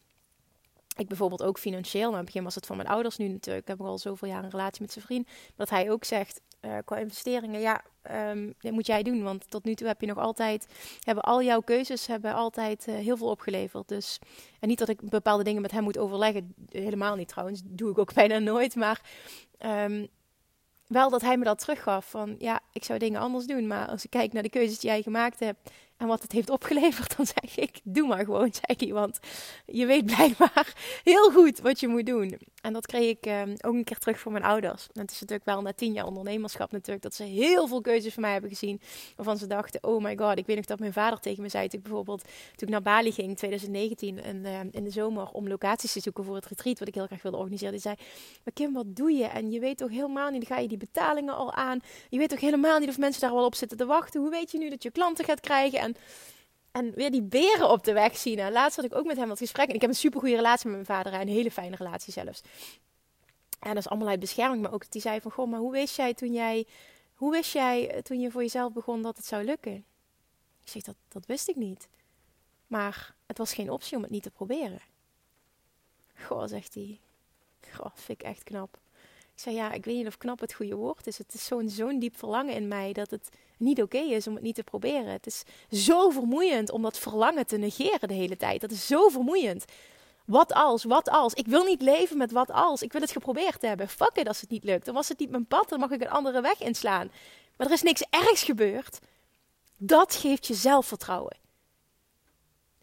ik 0.96 1.08
bijvoorbeeld 1.08 1.44
ook 1.44 1.60
financieel, 1.60 2.10
maar 2.10 2.12
in 2.12 2.18
het 2.18 2.26
begin 2.26 2.44
was 2.44 2.56
het 2.56 2.66
van 2.66 2.78
mijn 2.78 2.90
ouders 2.90 3.18
nu 3.18 3.28
natuurlijk. 3.28 3.68
Ik 3.68 3.78
heb 3.78 3.88
al 3.88 3.98
zoveel 3.98 4.28
jaar 4.28 4.44
een 4.44 4.50
relatie 4.50 4.82
met 4.82 4.92
zijn 4.92 5.06
vriend. 5.06 5.28
Dat 5.56 5.70
hij 5.70 5.92
ook 5.92 6.04
zegt, 6.04 6.42
uh, 6.62 6.78
qua 6.86 6.98
investeringen, 6.98 7.60
ja, 7.60 7.84
um, 8.12 8.54
dit 8.60 8.72
moet 8.72 8.86
jij 8.86 9.04
doen. 9.04 9.24
Want 9.24 9.50
tot 9.50 9.64
nu 9.64 9.76
toe 9.76 9.88
heb 9.88 10.02
je 10.02 10.08
nog 10.08 10.18
altijd, 10.18 10.68
hebben 11.02 11.24
al 11.24 11.44
jouw 11.44 11.60
keuzes 11.60 12.08
hebben 12.08 12.34
altijd 12.34 12.88
uh, 12.88 12.96
heel 12.96 13.18
veel 13.18 13.30
opgeleverd. 13.30 13.88
Dus, 13.88 14.20
en 14.60 14.68
niet 14.68 14.80
dat 14.80 14.90
ik 14.90 15.10
bepaalde 15.10 15.44
dingen 15.44 15.62
met 15.62 15.72
hem 15.72 15.84
moet 15.84 15.98
overleggen. 15.98 16.54
Helemaal 16.70 17.16
niet 17.16 17.28
trouwens, 17.28 17.62
doe 17.66 17.92
ik 17.92 17.98
ook 17.98 18.14
bijna 18.14 18.40
nooit. 18.40 18.76
Maar 18.76 19.02
um, 19.60 20.08
wel 20.88 21.10
dat 21.10 21.22
hij 21.22 21.38
me 21.38 21.44
dat 21.44 21.60
teruggaf. 21.60 22.10
Van 22.10 22.36
ja, 22.38 22.60
ik 22.72 22.84
zou 22.84 23.00
dingen 23.00 23.22
anders 23.22 23.46
doen. 23.46 23.68
Maar 23.68 23.88
als 23.88 24.04
ik 24.04 24.10
kijk 24.10 24.34
naar 24.34 24.44
de 24.44 24.50
keuzes 24.50 24.80
die 24.80 24.90
jij 24.90 25.02
gemaakt 25.02 25.40
hebt. 25.40 25.72
En 25.98 26.08
wat 26.08 26.22
het 26.22 26.32
heeft 26.32 26.50
opgeleverd, 26.50 27.16
dan 27.18 27.26
zeg 27.26 27.58
ik: 27.58 27.80
Doe 27.84 28.08
maar 28.08 28.26
gewoon, 28.26 28.50
zei 28.54 28.78
hij. 28.78 28.94
Want 28.94 29.20
je 29.66 29.86
weet 29.86 30.06
blijkbaar 30.06 30.74
heel 31.04 31.32
goed 31.32 31.60
wat 31.60 31.80
je 31.80 31.88
moet 31.88 32.06
doen. 32.06 32.38
En 32.62 32.74
dat 32.74 32.86
kreeg 32.86 33.10
ik 33.10 33.26
uh, 33.26 33.42
ook 33.42 33.74
een 33.74 33.84
keer 33.84 33.98
terug 33.98 34.20
voor 34.20 34.32
mijn 34.32 34.44
ouders. 34.44 34.88
En 34.94 35.02
het 35.02 35.12
is 35.12 35.20
natuurlijk 35.20 35.50
wel 35.50 35.62
na 35.62 35.74
tien 35.74 35.94
jaar 35.94 36.06
ondernemerschap 36.06 36.72
natuurlijk. 36.72 37.04
Dat 37.04 37.14
ze 37.14 37.24
heel 37.24 37.68
veel 37.68 37.82
keuzes 37.82 38.14
van 38.14 38.22
mij 38.22 38.32
hebben 38.32 38.50
gezien. 38.50 38.82
Waarvan 39.16 39.38
ze 39.38 39.48
dachten: 39.48 39.84
Oh 39.84 40.04
my 40.04 40.18
god. 40.18 40.38
Ik 40.38 40.46
weet 40.46 40.56
nog 40.56 40.66
dat 40.66 40.80
mijn 40.80 40.94
vader 40.94 41.20
tegen 41.20 41.44
me 41.44 41.50
zei. 41.50 41.68
Toen 41.68 41.80
ik 41.80 41.86
bijvoorbeeld 41.86 42.22
toen 42.56 42.68
ik 42.68 42.70
naar 42.70 42.82
Bali 42.82 43.12
ging 43.12 43.28
in 43.28 43.36
2019. 43.36 44.24
En, 44.24 44.36
uh, 44.46 44.60
in 44.72 44.84
de 44.84 44.90
zomer 44.90 45.30
om 45.30 45.48
locaties 45.48 45.92
te 45.92 46.00
zoeken 46.00 46.24
voor 46.24 46.36
het 46.36 46.46
retreat. 46.46 46.80
Wat 46.80 46.88
ik 46.88 46.94
heel 46.94 47.06
graag 47.06 47.22
wilde 47.22 47.38
organiseren. 47.38 47.74
Die 47.74 47.82
zei: 47.82 47.96
Maar 48.44 48.54
Kim, 48.54 48.74
wat 48.74 48.96
doe 48.96 49.12
je? 49.12 49.26
En 49.26 49.52
je 49.52 49.60
weet 49.60 49.78
toch 49.78 49.90
helemaal 49.90 50.30
niet. 50.30 50.48
Ga 50.48 50.58
je 50.58 50.68
die 50.68 50.78
betalingen 50.78 51.36
al 51.36 51.54
aan. 51.54 51.80
Je 52.10 52.18
weet 52.18 52.30
toch 52.30 52.40
helemaal 52.40 52.80
niet 52.80 52.90
of 52.90 52.98
mensen 52.98 53.22
daar 53.22 53.34
wel 53.34 53.46
op 53.46 53.56
zitten 53.56 53.78
te 53.78 53.86
wachten. 53.86 54.22
Hoe 54.22 54.30
weet 54.30 54.52
je 54.52 54.58
nu 54.58 54.70
dat 54.70 54.84
je 54.84 54.92
klanten 54.92 55.26
gaat 55.26 55.40
krijgen? 55.40 55.80
En 56.72 56.94
weer 56.94 57.12
die 57.12 57.22
beren 57.22 57.70
op 57.70 57.84
de 57.84 57.94
weg 57.94 58.18
zien. 58.18 58.40
En 58.40 58.52
laatst 58.52 58.76
had 58.76 58.86
ik 58.86 58.96
ook 58.96 59.06
met 59.06 59.18
hem 59.18 59.28
wat 59.28 59.38
gesprek. 59.38 59.68
En 59.68 59.76
ik 59.76 59.82
heb 59.82 59.90
een 59.90 59.96
super 59.96 60.20
goede 60.20 60.36
relatie 60.36 60.70
met 60.70 60.88
mijn 60.88 61.04
vader. 61.04 61.22
Een 61.22 61.28
hele 61.28 61.52
fijne 61.52 61.76
relatie 61.76 62.14
zelfs. 62.14 62.42
En 63.60 63.74
dat 63.74 63.78
is 63.78 63.88
allemaal 63.88 64.08
uit 64.08 64.20
bescherming. 64.20 64.62
Maar 64.62 64.74
ook 64.74 64.92
die 64.92 65.02
zei 65.02 65.22
van, 65.22 65.32
goh, 65.32 65.50
maar 65.50 65.60
hoe 65.60 65.72
wist 65.72 65.96
jij 65.96 66.14
toen 66.14 66.34
jij 66.34 66.66
hoe 67.18 67.32
wist 67.32 67.54
jij 67.54 67.90
eh, 67.90 68.02
toen 68.02 68.20
je 68.20 68.32
voor 68.32 68.42
jezelf 68.42 68.74
begon 68.74 69.02
dat 69.02 69.18
het 69.18 69.26
zou 69.26 69.44
lukken? 69.44 69.86
Ik 70.64 70.70
zeg, 70.70 70.82
dat, 70.82 70.96
dat 71.08 71.26
wist 71.26 71.48
ik 71.48 71.56
niet. 71.56 71.88
Maar 72.68 73.16
het 73.26 73.38
was 73.38 73.54
geen 73.54 73.72
optie 73.72 73.98
om 73.98 74.04
het 74.04 74.12
niet 74.12 74.24
te 74.24 74.32
proberen. 74.32 74.82
Goh, 76.16 76.48
zegt 76.48 76.74
hij. 76.74 77.00
Goh, 77.74 77.92
vind 77.94 78.22
ik 78.22 78.28
echt 78.28 78.44
knap. 78.44 78.80
Ik 79.38 79.44
zei, 79.44 79.56
ja, 79.56 79.72
ik 79.72 79.86
weet 79.86 79.96
niet 79.96 80.08
of 80.08 80.18
knap 80.18 80.40
het 80.40 80.54
goede 80.54 80.76
woord 80.76 81.08
is. 81.08 81.18
Het 81.18 81.34
is 81.34 81.46
zo'n 81.46 81.70
zo'n 81.70 82.00
diep 82.00 82.18
verlangen 82.18 82.54
in 82.54 82.68
mij 82.68 82.94
dat 82.94 83.12
het 83.12 83.30
niet 83.58 83.82
oké 83.82 83.98
is 83.98 84.28
om 84.28 84.34
het 84.34 84.44
niet 84.44 84.56
te 84.56 84.64
proberen. 84.64 85.12
Het 85.12 85.26
is 85.26 85.44
zo 85.72 86.10
vermoeiend 86.10 86.72
om 86.72 86.82
dat 86.82 86.98
verlangen 86.98 87.48
te 87.48 87.58
negeren 87.58 88.08
de 88.08 88.14
hele 88.14 88.38
tijd. 88.38 88.62
Dat 88.62 88.72
is 88.72 88.88
zo 88.88 89.10
vermoeiend. 89.10 89.66
Wat 90.26 90.54
als, 90.54 90.84
wat 90.84 91.10
als? 91.10 91.34
Ik 91.34 91.48
wil 91.48 91.64
niet 91.64 91.82
leven 91.82 92.18
met 92.18 92.32
wat 92.32 92.52
als. 92.52 92.82
Ik 92.82 92.92
wil 92.92 93.02
het 93.02 93.12
geprobeerd 93.12 93.62
hebben. 93.62 93.90
Fuck 93.90 94.16
it 94.16 94.28
als 94.28 94.42
het 94.42 94.50
niet 94.50 94.64
lukt. 94.64 94.86
Dan 94.86 94.94
was 94.94 95.08
het 95.08 95.20
niet 95.20 95.30
mijn 95.30 95.46
pad, 95.46 95.70
dan 95.70 95.80
mag 95.80 95.92
ik 95.92 96.02
een 96.02 96.10
andere 96.10 96.42
weg 96.42 96.60
inslaan. 96.60 97.12
Maar 97.58 97.68
er 97.68 97.74
is 97.74 97.82
niks 97.82 98.06
ergs 98.10 98.44
gebeurd. 98.44 99.00
Dat 99.78 100.16
geeft 100.16 100.48
je 100.48 100.54
zelfvertrouwen. 100.54 101.38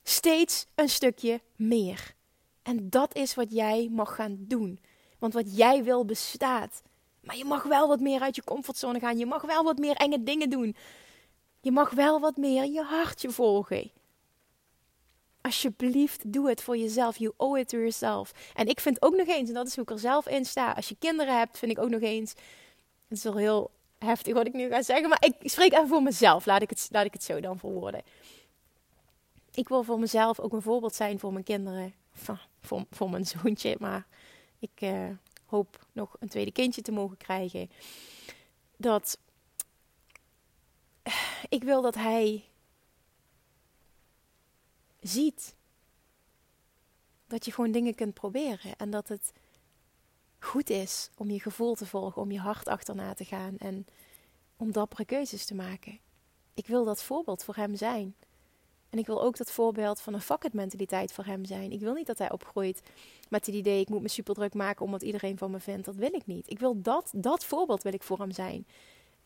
Steeds 0.02 0.66
een 0.74 0.88
stukje 0.88 1.40
meer. 1.56 2.14
En 2.62 2.90
dat 2.90 3.14
is 3.14 3.34
wat 3.34 3.52
jij 3.52 3.88
mag 3.92 4.14
gaan 4.14 4.36
doen. 4.38 4.80
Want 5.18 5.32
wat 5.32 5.56
jij 5.56 5.84
wil 5.84 6.04
bestaat. 6.04 6.82
Maar 7.20 7.36
je 7.36 7.44
mag 7.44 7.62
wel 7.62 7.88
wat 7.88 8.00
meer 8.00 8.20
uit 8.20 8.36
je 8.36 8.44
comfortzone 8.44 8.98
gaan. 8.98 9.18
Je 9.18 9.26
mag 9.26 9.42
wel 9.42 9.64
wat 9.64 9.78
meer 9.78 9.96
enge 9.96 10.22
dingen 10.22 10.50
doen. 10.50 10.76
Je 11.60 11.72
mag 11.72 11.90
wel 11.90 12.20
wat 12.20 12.36
meer 12.36 12.64
je 12.64 12.82
hartje 12.82 13.30
volgen. 13.30 13.90
Alsjeblieft, 15.40 16.32
doe 16.32 16.48
het 16.48 16.62
voor 16.62 16.76
jezelf. 16.76 17.16
You 17.16 17.32
owe 17.36 17.58
it 17.58 17.68
to 17.68 17.76
yourself. 17.76 18.32
En 18.54 18.66
ik 18.66 18.80
vind 18.80 19.02
ook 19.02 19.16
nog 19.16 19.26
eens, 19.26 19.48
en 19.48 19.54
dat 19.54 19.66
is 19.66 19.74
hoe 19.74 19.84
ik 19.84 19.90
er 19.90 19.98
zelf 19.98 20.28
in 20.28 20.44
sta. 20.44 20.72
Als 20.72 20.88
je 20.88 20.96
kinderen 20.98 21.38
hebt, 21.38 21.58
vind 21.58 21.72
ik 21.72 21.78
ook 21.78 21.90
nog 21.90 22.00
eens. 22.00 22.30
Het 23.08 23.18
is 23.18 23.24
wel 23.24 23.36
heel 23.36 23.70
heftig 23.98 24.34
wat 24.34 24.46
ik 24.46 24.52
nu 24.52 24.68
ga 24.68 24.82
zeggen. 24.82 25.08
Maar 25.08 25.24
ik 25.24 25.50
spreek 25.50 25.72
even 25.72 25.88
voor 25.88 26.02
mezelf. 26.02 26.46
Laat 26.46 26.62
ik 26.62 26.70
het, 26.70 26.88
laat 26.90 27.04
ik 27.04 27.12
het 27.12 27.24
zo 27.24 27.40
dan 27.40 27.58
verwoorden. 27.58 28.02
Ik 29.54 29.68
wil 29.68 29.82
voor 29.82 29.98
mezelf 29.98 30.40
ook 30.40 30.52
een 30.52 30.62
voorbeeld 30.62 30.94
zijn 30.94 31.18
voor 31.18 31.32
mijn 31.32 31.44
kinderen. 31.44 31.94
Voor, 32.12 32.86
voor 32.90 33.10
mijn 33.10 33.26
zoontje. 33.26 33.76
Maar 33.78 34.06
ik 34.64 34.80
uh, 34.80 35.10
hoop 35.46 35.86
nog 35.92 36.16
een 36.20 36.28
tweede 36.28 36.52
kindje 36.52 36.82
te 36.82 36.92
mogen 36.92 37.16
krijgen. 37.16 37.70
Dat 38.76 39.18
ik 41.48 41.62
wil 41.62 41.82
dat 41.82 41.94
hij 41.94 42.44
ziet 45.00 45.54
dat 47.26 47.44
je 47.44 47.52
gewoon 47.52 47.72
dingen 47.72 47.94
kunt 47.94 48.14
proberen 48.14 48.76
en 48.76 48.90
dat 48.90 49.08
het 49.08 49.32
goed 50.38 50.70
is 50.70 51.10
om 51.16 51.30
je 51.30 51.40
gevoel 51.40 51.74
te 51.74 51.86
volgen, 51.86 52.22
om 52.22 52.30
je 52.30 52.38
hart 52.38 52.68
achterna 52.68 53.14
te 53.14 53.24
gaan 53.24 53.58
en 53.58 53.86
om 54.56 54.72
dappere 54.72 55.04
keuzes 55.04 55.44
te 55.44 55.54
maken. 55.54 55.98
Ik 56.54 56.66
wil 56.66 56.84
dat 56.84 57.02
voorbeeld 57.02 57.44
voor 57.44 57.56
hem 57.56 57.76
zijn. 57.76 58.14
En 58.94 59.00
ik 59.00 59.06
wil 59.06 59.22
ook 59.22 59.36
dat 59.36 59.50
voorbeeld 59.50 60.00
van 60.00 60.14
een 60.14 60.20
fuck 60.20 60.52
mentaliteit 60.52 61.12
voor 61.12 61.24
hem 61.24 61.44
zijn. 61.44 61.72
Ik 61.72 61.80
wil 61.80 61.94
niet 61.94 62.06
dat 62.06 62.18
hij 62.18 62.32
opgroeit 62.32 62.82
met 63.28 63.46
het 63.46 63.54
idee 63.54 63.80
ik 63.80 63.88
moet 63.88 64.02
me 64.02 64.08
super 64.08 64.34
druk 64.34 64.54
maken 64.54 64.84
omdat 64.84 65.02
iedereen 65.02 65.38
van 65.38 65.50
me 65.50 65.60
vindt. 65.60 65.84
Dat 65.84 65.94
wil 65.94 66.14
ik 66.14 66.26
niet. 66.26 66.50
Ik 66.50 66.58
wil 66.58 66.82
dat, 66.82 67.10
dat 67.14 67.44
voorbeeld 67.44 67.82
wil 67.82 67.92
ik 67.92 68.02
voor 68.02 68.18
hem 68.18 68.30
zijn 68.30 68.66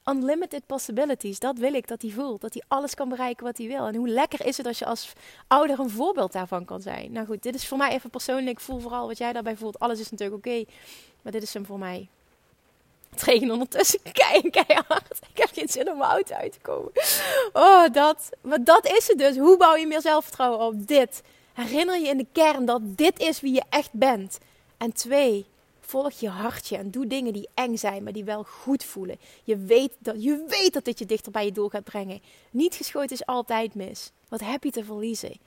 unlimited 0.05 0.67
possibilities. 0.67 1.39
Dat 1.39 1.59
wil 1.59 1.75
ik 1.75 1.89
dat 1.89 2.03
hij 2.03 2.11
voelt. 2.11 2.41
Dat 2.41 2.55
hij 2.55 2.63
alles 2.69 2.95
kan 2.95 3.09
bereiken 3.09 3.45
wat 3.45 3.59
hij 3.59 3.67
wil. 3.67 3.87
En 3.87 3.95
hoe 3.95 4.09
lekker 4.09 4.47
is 4.47 4.57
het 4.57 4.67
als 4.67 4.79
je 4.79 4.85
als 4.85 5.13
ouder 5.47 5.81
een 5.81 5.91
voorbeeld 5.91 6.33
daarvan 6.33 6.65
kan 6.65 6.83
zijn. 6.83 7.13
Nou 7.13 7.27
goed, 7.27 7.43
dit 7.43 7.55
is 7.55 7.69
voor 7.69 7.79
mij 7.79 7.93
even 7.93 8.11
persoonlijk. 8.11 8.49
Ik 8.49 8.61
voel 8.61 8.79
vooral 8.79 9.07
wat 9.07 9.19
jij 9.19 9.33
daarbij 9.33 9.57
voelt. 9.57 9.79
Alles 9.79 10.01
is 10.01 10.11
natuurlijk 10.11 10.47
oké. 10.47 10.65
maar 11.23 11.33
dit 11.33 11.43
is 11.43 11.55
hem 11.55 11.67
voor 11.67 11.79
mij. 11.79 12.09
Het 13.11 13.23
regent 13.23 13.51
ondertussen 13.51 14.01
keihard. 14.51 15.19
Ik 15.33 15.39
heb 15.39 15.51
geen 15.53 15.69
zin 15.69 15.91
om 15.91 15.99
mijn 15.99 16.11
auto 16.11 16.35
uit 16.35 16.53
te 16.53 16.61
komen. 16.61 16.93
Oh, 17.53 17.93
dat. 17.93 18.29
Maar 18.41 18.65
dat 18.65 18.87
is 18.87 19.09
het 19.09 19.19
dus. 19.19 19.37
Hoe 19.37 19.57
bouw 19.57 19.75
je 19.77 19.87
meer 19.87 20.01
zelfvertrouwen 20.01 20.61
op? 20.61 20.87
Dit. 20.87 21.23
Herinner 21.53 22.01
je 22.01 22.09
in 22.09 22.17
de 22.17 22.27
kern 22.33 22.65
dat 22.65 22.81
dit 22.83 23.19
is 23.19 23.41
wie 23.41 23.55
je 23.55 23.63
echt 23.69 23.93
bent. 23.93 24.39
En 24.77 24.93
twee, 24.93 25.47
Volg 25.89 26.13
je 26.13 26.29
hartje 26.29 26.77
en 26.77 26.91
doe 26.91 27.07
dingen 27.07 27.33
die 27.33 27.49
eng 27.55 27.77
zijn, 27.77 28.03
maar 28.03 28.13
die 28.13 28.25
wel 28.25 28.45
goed 28.45 28.85
voelen. 28.85 29.19
Je 29.45 29.57
weet 29.57 29.93
dat, 29.99 30.23
je 30.23 30.45
weet 30.49 30.73
dat 30.73 30.85
dit 30.85 30.99
je 30.99 31.07
dichter 31.07 31.33
bij 31.33 31.45
je 31.45 31.53
doel 31.53 31.69
gaat 31.69 31.85
brengen. 31.85 32.23
Niet 32.51 32.75
geschoten 32.75 33.11
is 33.11 33.27
altijd 33.27 33.75
mis. 33.75 34.13
Wat 34.29 34.41
heb 34.41 34.65
je 34.65 34.71
te 34.71 34.85
verliezen? 34.85 35.41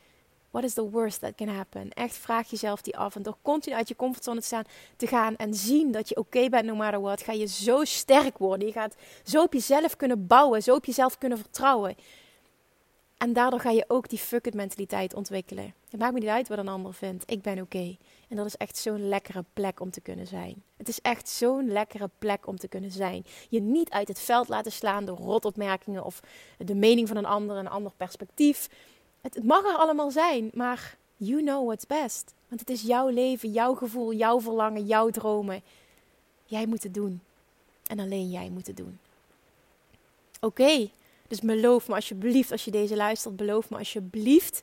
What 0.52 0.64
is 0.64 0.74
the 0.74 0.90
worst 0.90 1.20
that 1.20 1.36
can 1.36 1.48
happen? 1.48 1.90
Echt 1.90 2.18
vraag 2.18 2.50
jezelf 2.50 2.82
die 2.82 2.98
af. 2.98 3.16
En 3.16 3.22
door 3.22 3.38
continu 3.42 3.76
uit 3.76 3.88
je 3.88 3.96
comfortzone 3.96 4.40
te, 4.40 4.46
staan, 4.46 4.64
te 4.96 5.08
gaan 5.08 5.36
en 5.36 5.54
zien 5.54 5.92
dat 5.92 6.10
je 6.10 6.18
oké 6.18 6.50
bent 6.50 6.66
no 6.66 6.76
matter 6.76 7.02
what, 7.02 7.22
ga 7.22 7.32
je 7.32 7.46
zo 7.46 7.84
sterk 7.84 8.38
worden. 8.38 8.68
Je 8.68 8.74
gaat 8.74 8.96
zo 9.24 9.44
op 9.44 9.54
jezelf 9.54 9.96
kunnen 9.96 10.28
bouwen, 10.28 10.64
zo 10.64 10.76
op 10.76 10.86
jezelf 10.86 11.18
kunnen 11.18 11.38
vertrouwen. 11.38 11.96
En 13.18 13.34
daardoor 13.34 13.60
ga 13.60 13.70
je 13.70 13.86
ook 13.88 14.10
die 14.10 14.20
fuck 14.20 14.46
it 14.46 14.54
mentaliteit 14.54 15.14
ontwikkelen. 15.14 15.74
Het 15.90 16.00
maakt 16.00 16.14
me 16.14 16.20
niet 16.20 16.30
uit 16.30 16.48
wat 16.48 16.58
een 16.58 16.68
ander 16.68 16.94
vindt. 16.94 17.24
Ik 17.32 17.42
ben 17.42 17.62
oké. 17.62 17.98
En 18.28 18.36
dat 18.36 18.46
is 18.46 18.58
echt 18.58 18.78
zo'n 18.78 19.08
lekkere 19.08 19.44
plek 19.54 19.80
om 19.80 19.92
te 19.92 20.02
kunnen 20.02 20.28
zijn. 20.28 20.64
Het 20.78 20.88
is 20.88 21.02
echt 21.02 21.30
zo'n 21.30 21.72
lekkere 21.72 22.10
plek 22.20 22.48
om 22.48 22.58
te 22.58 22.68
kunnen 22.68 22.92
zijn. 22.92 23.26
Je 23.50 23.62
niet 23.62 23.90
uit 23.90 24.08
het 24.08 24.20
veld 24.20 24.48
laten 24.48 24.72
slaan 24.72 25.06
door 25.06 25.18
rotopmerkingen 25.18 26.04
of 26.04 26.20
de 26.58 26.76
mening 26.76 27.08
van 27.08 27.18
een 27.18 27.26
ander, 27.26 27.58
een 27.58 27.70
ander 27.70 27.92
perspectief. 27.98 28.70
Het, 29.22 29.44
mag 29.44 29.64
er 29.64 29.76
allemaal 29.76 30.12
zijn, 30.12 30.52
maar 30.54 30.98
you 31.18 31.42
know 31.42 31.66
what's 31.66 31.88
best. 31.88 32.34
Want 32.48 32.60
het 32.60 32.70
is 32.70 32.82
jouw 32.82 33.08
leven, 33.08 33.52
jouw 33.52 33.74
gevoel, 33.74 34.14
jouw 34.14 34.42
verlangen, 34.42 34.86
jouw 34.86 35.10
dromen. 35.10 35.62
Jij 36.46 36.66
moet 36.66 36.84
het 36.84 36.94
doen. 36.94 37.22
En 37.88 38.00
alleen 38.00 38.30
jij 38.30 38.50
moet 38.50 38.68
het 38.68 38.78
doen. 38.78 39.00
Oké, 40.40 40.90
dus 41.28 41.40
beloof 41.40 41.88
me 41.88 41.96
alsjeblieft, 41.96 42.52
als 42.52 42.66
je 42.66 42.72
deze 42.72 42.96
luistert, 42.96 43.36
beloof 43.36 43.70
me 43.70 43.78
alsjeblieft 43.78 44.62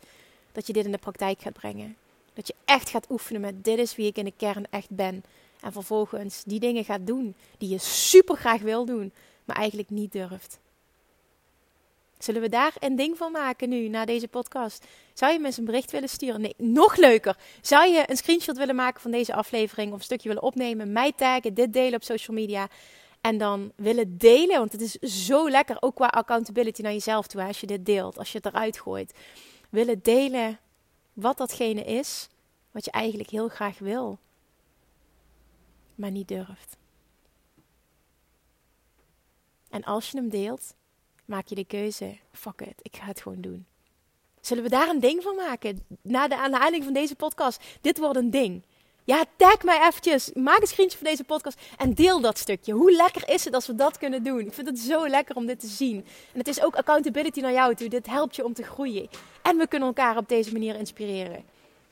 dat 0.53 0.67
je 0.67 0.73
dit 0.73 0.85
in 0.85 0.91
de 0.93 0.99
praktijk 0.99 1.41
gaat 1.41 1.53
brengen. 1.53 1.97
Dat 2.35 2.47
je 2.47 2.55
echt 2.65 2.89
gaat 2.89 3.11
oefenen 3.11 3.41
met 3.41 3.65
dit 3.65 3.79
is 3.79 3.97
wie 3.97 4.07
ik 4.07 4.17
in 4.17 4.25
de 4.25 4.33
kern 4.37 4.67
echt 4.71 4.91
ben. 4.91 5.25
En 5.61 5.73
vervolgens 5.73 6.43
die 6.47 6.61
dingen 6.61 6.85
gaat 6.85 7.07
doen 7.07 7.35
die 7.59 7.69
je 7.69 7.79
super 7.79 8.37
graag 8.37 8.61
wil 8.61 8.85
doen, 8.85 9.13
maar 9.45 9.57
eigenlijk 9.57 9.91
niet 9.91 10.13
durft. 10.13 10.59
Zullen 12.19 12.41
we 12.41 12.49
daar 12.49 12.73
een 12.79 12.97
ding 12.97 13.17
van 13.17 13.33
maken 13.33 13.69
nu, 13.69 13.89
na 13.89 14.05
deze 14.05 14.29
podcast? 14.29 14.87
Zou 15.13 15.33
je 15.33 15.39
me 15.39 15.47
eens 15.47 15.57
een 15.57 15.65
bericht 15.65 15.91
willen 15.91 16.09
sturen? 16.09 16.41
Nee, 16.41 16.55
nog 16.57 16.97
leuker. 16.97 17.37
Zou 17.61 17.89
je 17.89 18.05
een 18.07 18.17
screenshot 18.17 18.57
willen 18.57 18.75
maken 18.75 19.01
van 19.01 19.11
deze 19.11 19.35
aflevering 19.35 19.93
of 19.93 19.99
een 19.99 20.05
stukje 20.05 20.29
willen 20.29 20.43
opnemen, 20.43 20.93
mij 20.93 21.13
taggen, 21.13 21.55
dit 21.55 21.73
delen 21.73 21.95
op 21.95 22.03
social 22.03 22.37
media 22.37 22.69
en 23.21 23.39
dan 23.39 23.73
willen 23.77 24.19
delen, 24.19 24.59
want 24.59 24.73
het 24.73 24.81
is 24.81 25.25
zo 25.25 25.51
lekker, 25.51 25.77
ook 25.81 25.95
qua 25.95 26.07
accountability 26.07 26.83
naar 26.83 26.93
jezelf 26.93 27.27
toe, 27.27 27.43
als 27.43 27.61
je 27.61 27.67
dit 27.67 27.87
deelt, 27.87 28.19
als 28.19 28.33
je 28.33 28.39
het 28.43 28.47
eruit 28.47 28.79
gooit. 28.79 29.15
Willen 29.69 30.03
delen 30.03 30.59
wat 31.13 31.37
datgene 31.37 31.85
is 31.85 32.29
wat 32.71 32.85
je 32.85 32.91
eigenlijk 32.91 33.31
heel 33.31 33.49
graag 33.49 33.79
wil, 33.79 34.19
maar 35.95 36.11
niet 36.11 36.29
durft. 36.29 36.77
En 39.71 39.85
als 39.85 40.11
je 40.11 40.17
hem 40.17 40.29
deelt, 40.29 40.75
maak 41.29 41.47
je 41.47 41.55
de 41.55 41.65
keuze: 41.65 42.17
fuck 42.33 42.61
it, 42.61 42.75
ik 42.83 42.97
ga 42.97 43.05
het 43.05 43.21
gewoon 43.21 43.41
doen. 43.41 43.67
Zullen 44.41 44.63
we 44.63 44.69
daar 44.69 44.89
een 44.89 45.01
ding 45.01 45.23
van 45.23 45.37
maken? 45.37 45.87
Na 46.03 46.29
de 46.29 46.37
aanhaling 46.37 46.85
van 46.85 46.93
deze 46.93 47.15
podcast. 47.15 47.63
Dit 47.81 47.99
wordt 47.99 48.17
een 48.17 48.31
ding. 48.31 48.63
Ja, 49.05 49.25
tag 49.37 49.63
mij 49.63 49.87
eventjes. 49.87 50.31
Maak 50.33 50.61
een 50.61 50.67
screenshot 50.67 50.99
van 50.99 51.09
deze 51.11 51.25
podcast 51.25 51.61
en 51.77 51.95
deel 51.95 52.21
dat 52.21 52.39
stukje. 52.39 52.73
Hoe 52.73 52.93
lekker 52.93 53.29
is 53.29 53.45
het 53.45 53.55
als 53.55 53.67
we 53.67 53.75
dat 53.75 53.99
kunnen 53.99 54.23
doen? 54.23 54.41
Ik 54.41 54.53
vind 54.53 54.69
het 54.69 54.79
zo 54.79 55.09
lekker 55.09 55.37
om 55.37 55.47
dit 55.47 55.61
te 55.61 55.67
zien. 55.67 55.97
En 56.33 56.39
het 56.39 56.49
is 56.49 56.63
ook 56.63 56.77
accountability 56.77 57.41
naar 57.41 57.53
jou 57.53 57.75
toe. 57.75 57.89
Dit 57.89 58.07
helpt 58.07 58.37
je 58.37 58.45
om 58.45 58.53
te 58.53 58.63
groeien. 58.63 59.09
En 59.43 59.57
we 59.57 59.67
kunnen 59.67 59.89
elkaar 59.89 60.17
op 60.17 60.29
deze 60.29 60.53
manier 60.53 60.77
inspireren. 60.77 61.45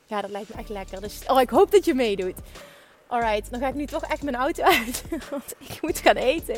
Ja, 0.07 0.20
dat 0.20 0.31
lijkt 0.31 0.49
me 0.49 0.61
echt 0.61 0.68
lekker. 0.68 1.01
Dus 1.01 1.20
oh, 1.27 1.40
ik 1.40 1.51
hoop 1.51 1.70
dat 1.70 1.85
je 1.85 1.94
meedoet. 1.94 2.37
Alright, 3.09 3.51
dan 3.51 3.61
ga 3.61 3.69
ik 3.69 3.75
nu 3.75 3.87
toch 3.87 4.05
echt 4.05 4.23
mijn 4.23 4.37
auto 4.37 4.62
uit. 4.77 5.03
Want 5.31 5.55
ik 5.59 5.83
moet 5.83 5.99
gaan 5.99 6.16
eten. 6.16 6.57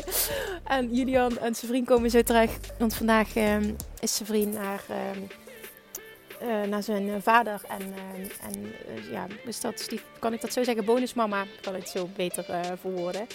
En 0.64 0.94
Julian 0.94 1.38
en 1.38 1.54
zijn 1.54 1.70
vriend 1.70 1.86
komen 1.86 2.10
zo 2.10 2.22
terug. 2.22 2.50
Want 2.78 2.94
vandaag 2.94 3.36
ehm, 3.36 3.72
is 4.00 4.16
zijn 4.16 4.28
vriend 4.28 4.54
naar... 4.54 4.82
Ehm, 4.88 5.20
uh, 6.42 6.68
naar 6.68 6.82
zijn 6.82 7.08
eh, 7.08 7.14
vader. 7.20 7.60
En, 7.68 7.82
uh, 7.82 8.46
en 8.46 8.74
ja, 9.10 9.26
dus 9.44 9.60
dat, 9.60 9.84
die, 9.88 10.00
kan 10.18 10.32
ik 10.32 10.40
dat 10.40 10.52
zo 10.52 10.64
zeggen, 10.64 10.84
bonusmama. 10.84 11.44
Kan 11.60 11.74
ik 11.74 11.80
het 11.80 11.90
zo 11.90 12.08
beter 12.16 12.44
verwoorden. 12.80 13.26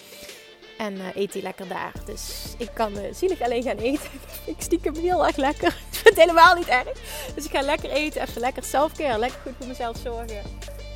En 0.77 0.97
eet 1.15 1.33
hij 1.33 1.41
lekker 1.41 1.67
daar. 1.67 1.91
Dus 2.05 2.53
ik 2.57 2.69
kan 2.73 2.91
zielig 3.13 3.41
alleen 3.41 3.63
gaan 3.63 3.77
eten. 3.77 4.09
ik 4.45 4.55
stiekem 4.57 4.95
heel 4.95 5.25
erg 5.25 5.35
lekker. 5.35 5.67
ik 5.91 5.97
vind 5.97 6.15
het 6.15 6.17
helemaal 6.17 6.55
niet 6.55 6.67
erg. 6.67 6.91
Dus 7.35 7.45
ik 7.45 7.51
ga 7.51 7.61
lekker 7.61 7.89
eten, 7.89 8.21
even 8.21 8.41
lekker 8.41 8.63
selfcare. 8.63 9.19
Lekker 9.19 9.39
goed 9.43 9.53
voor 9.57 9.67
mezelf 9.67 9.97
zorgen. 9.97 10.41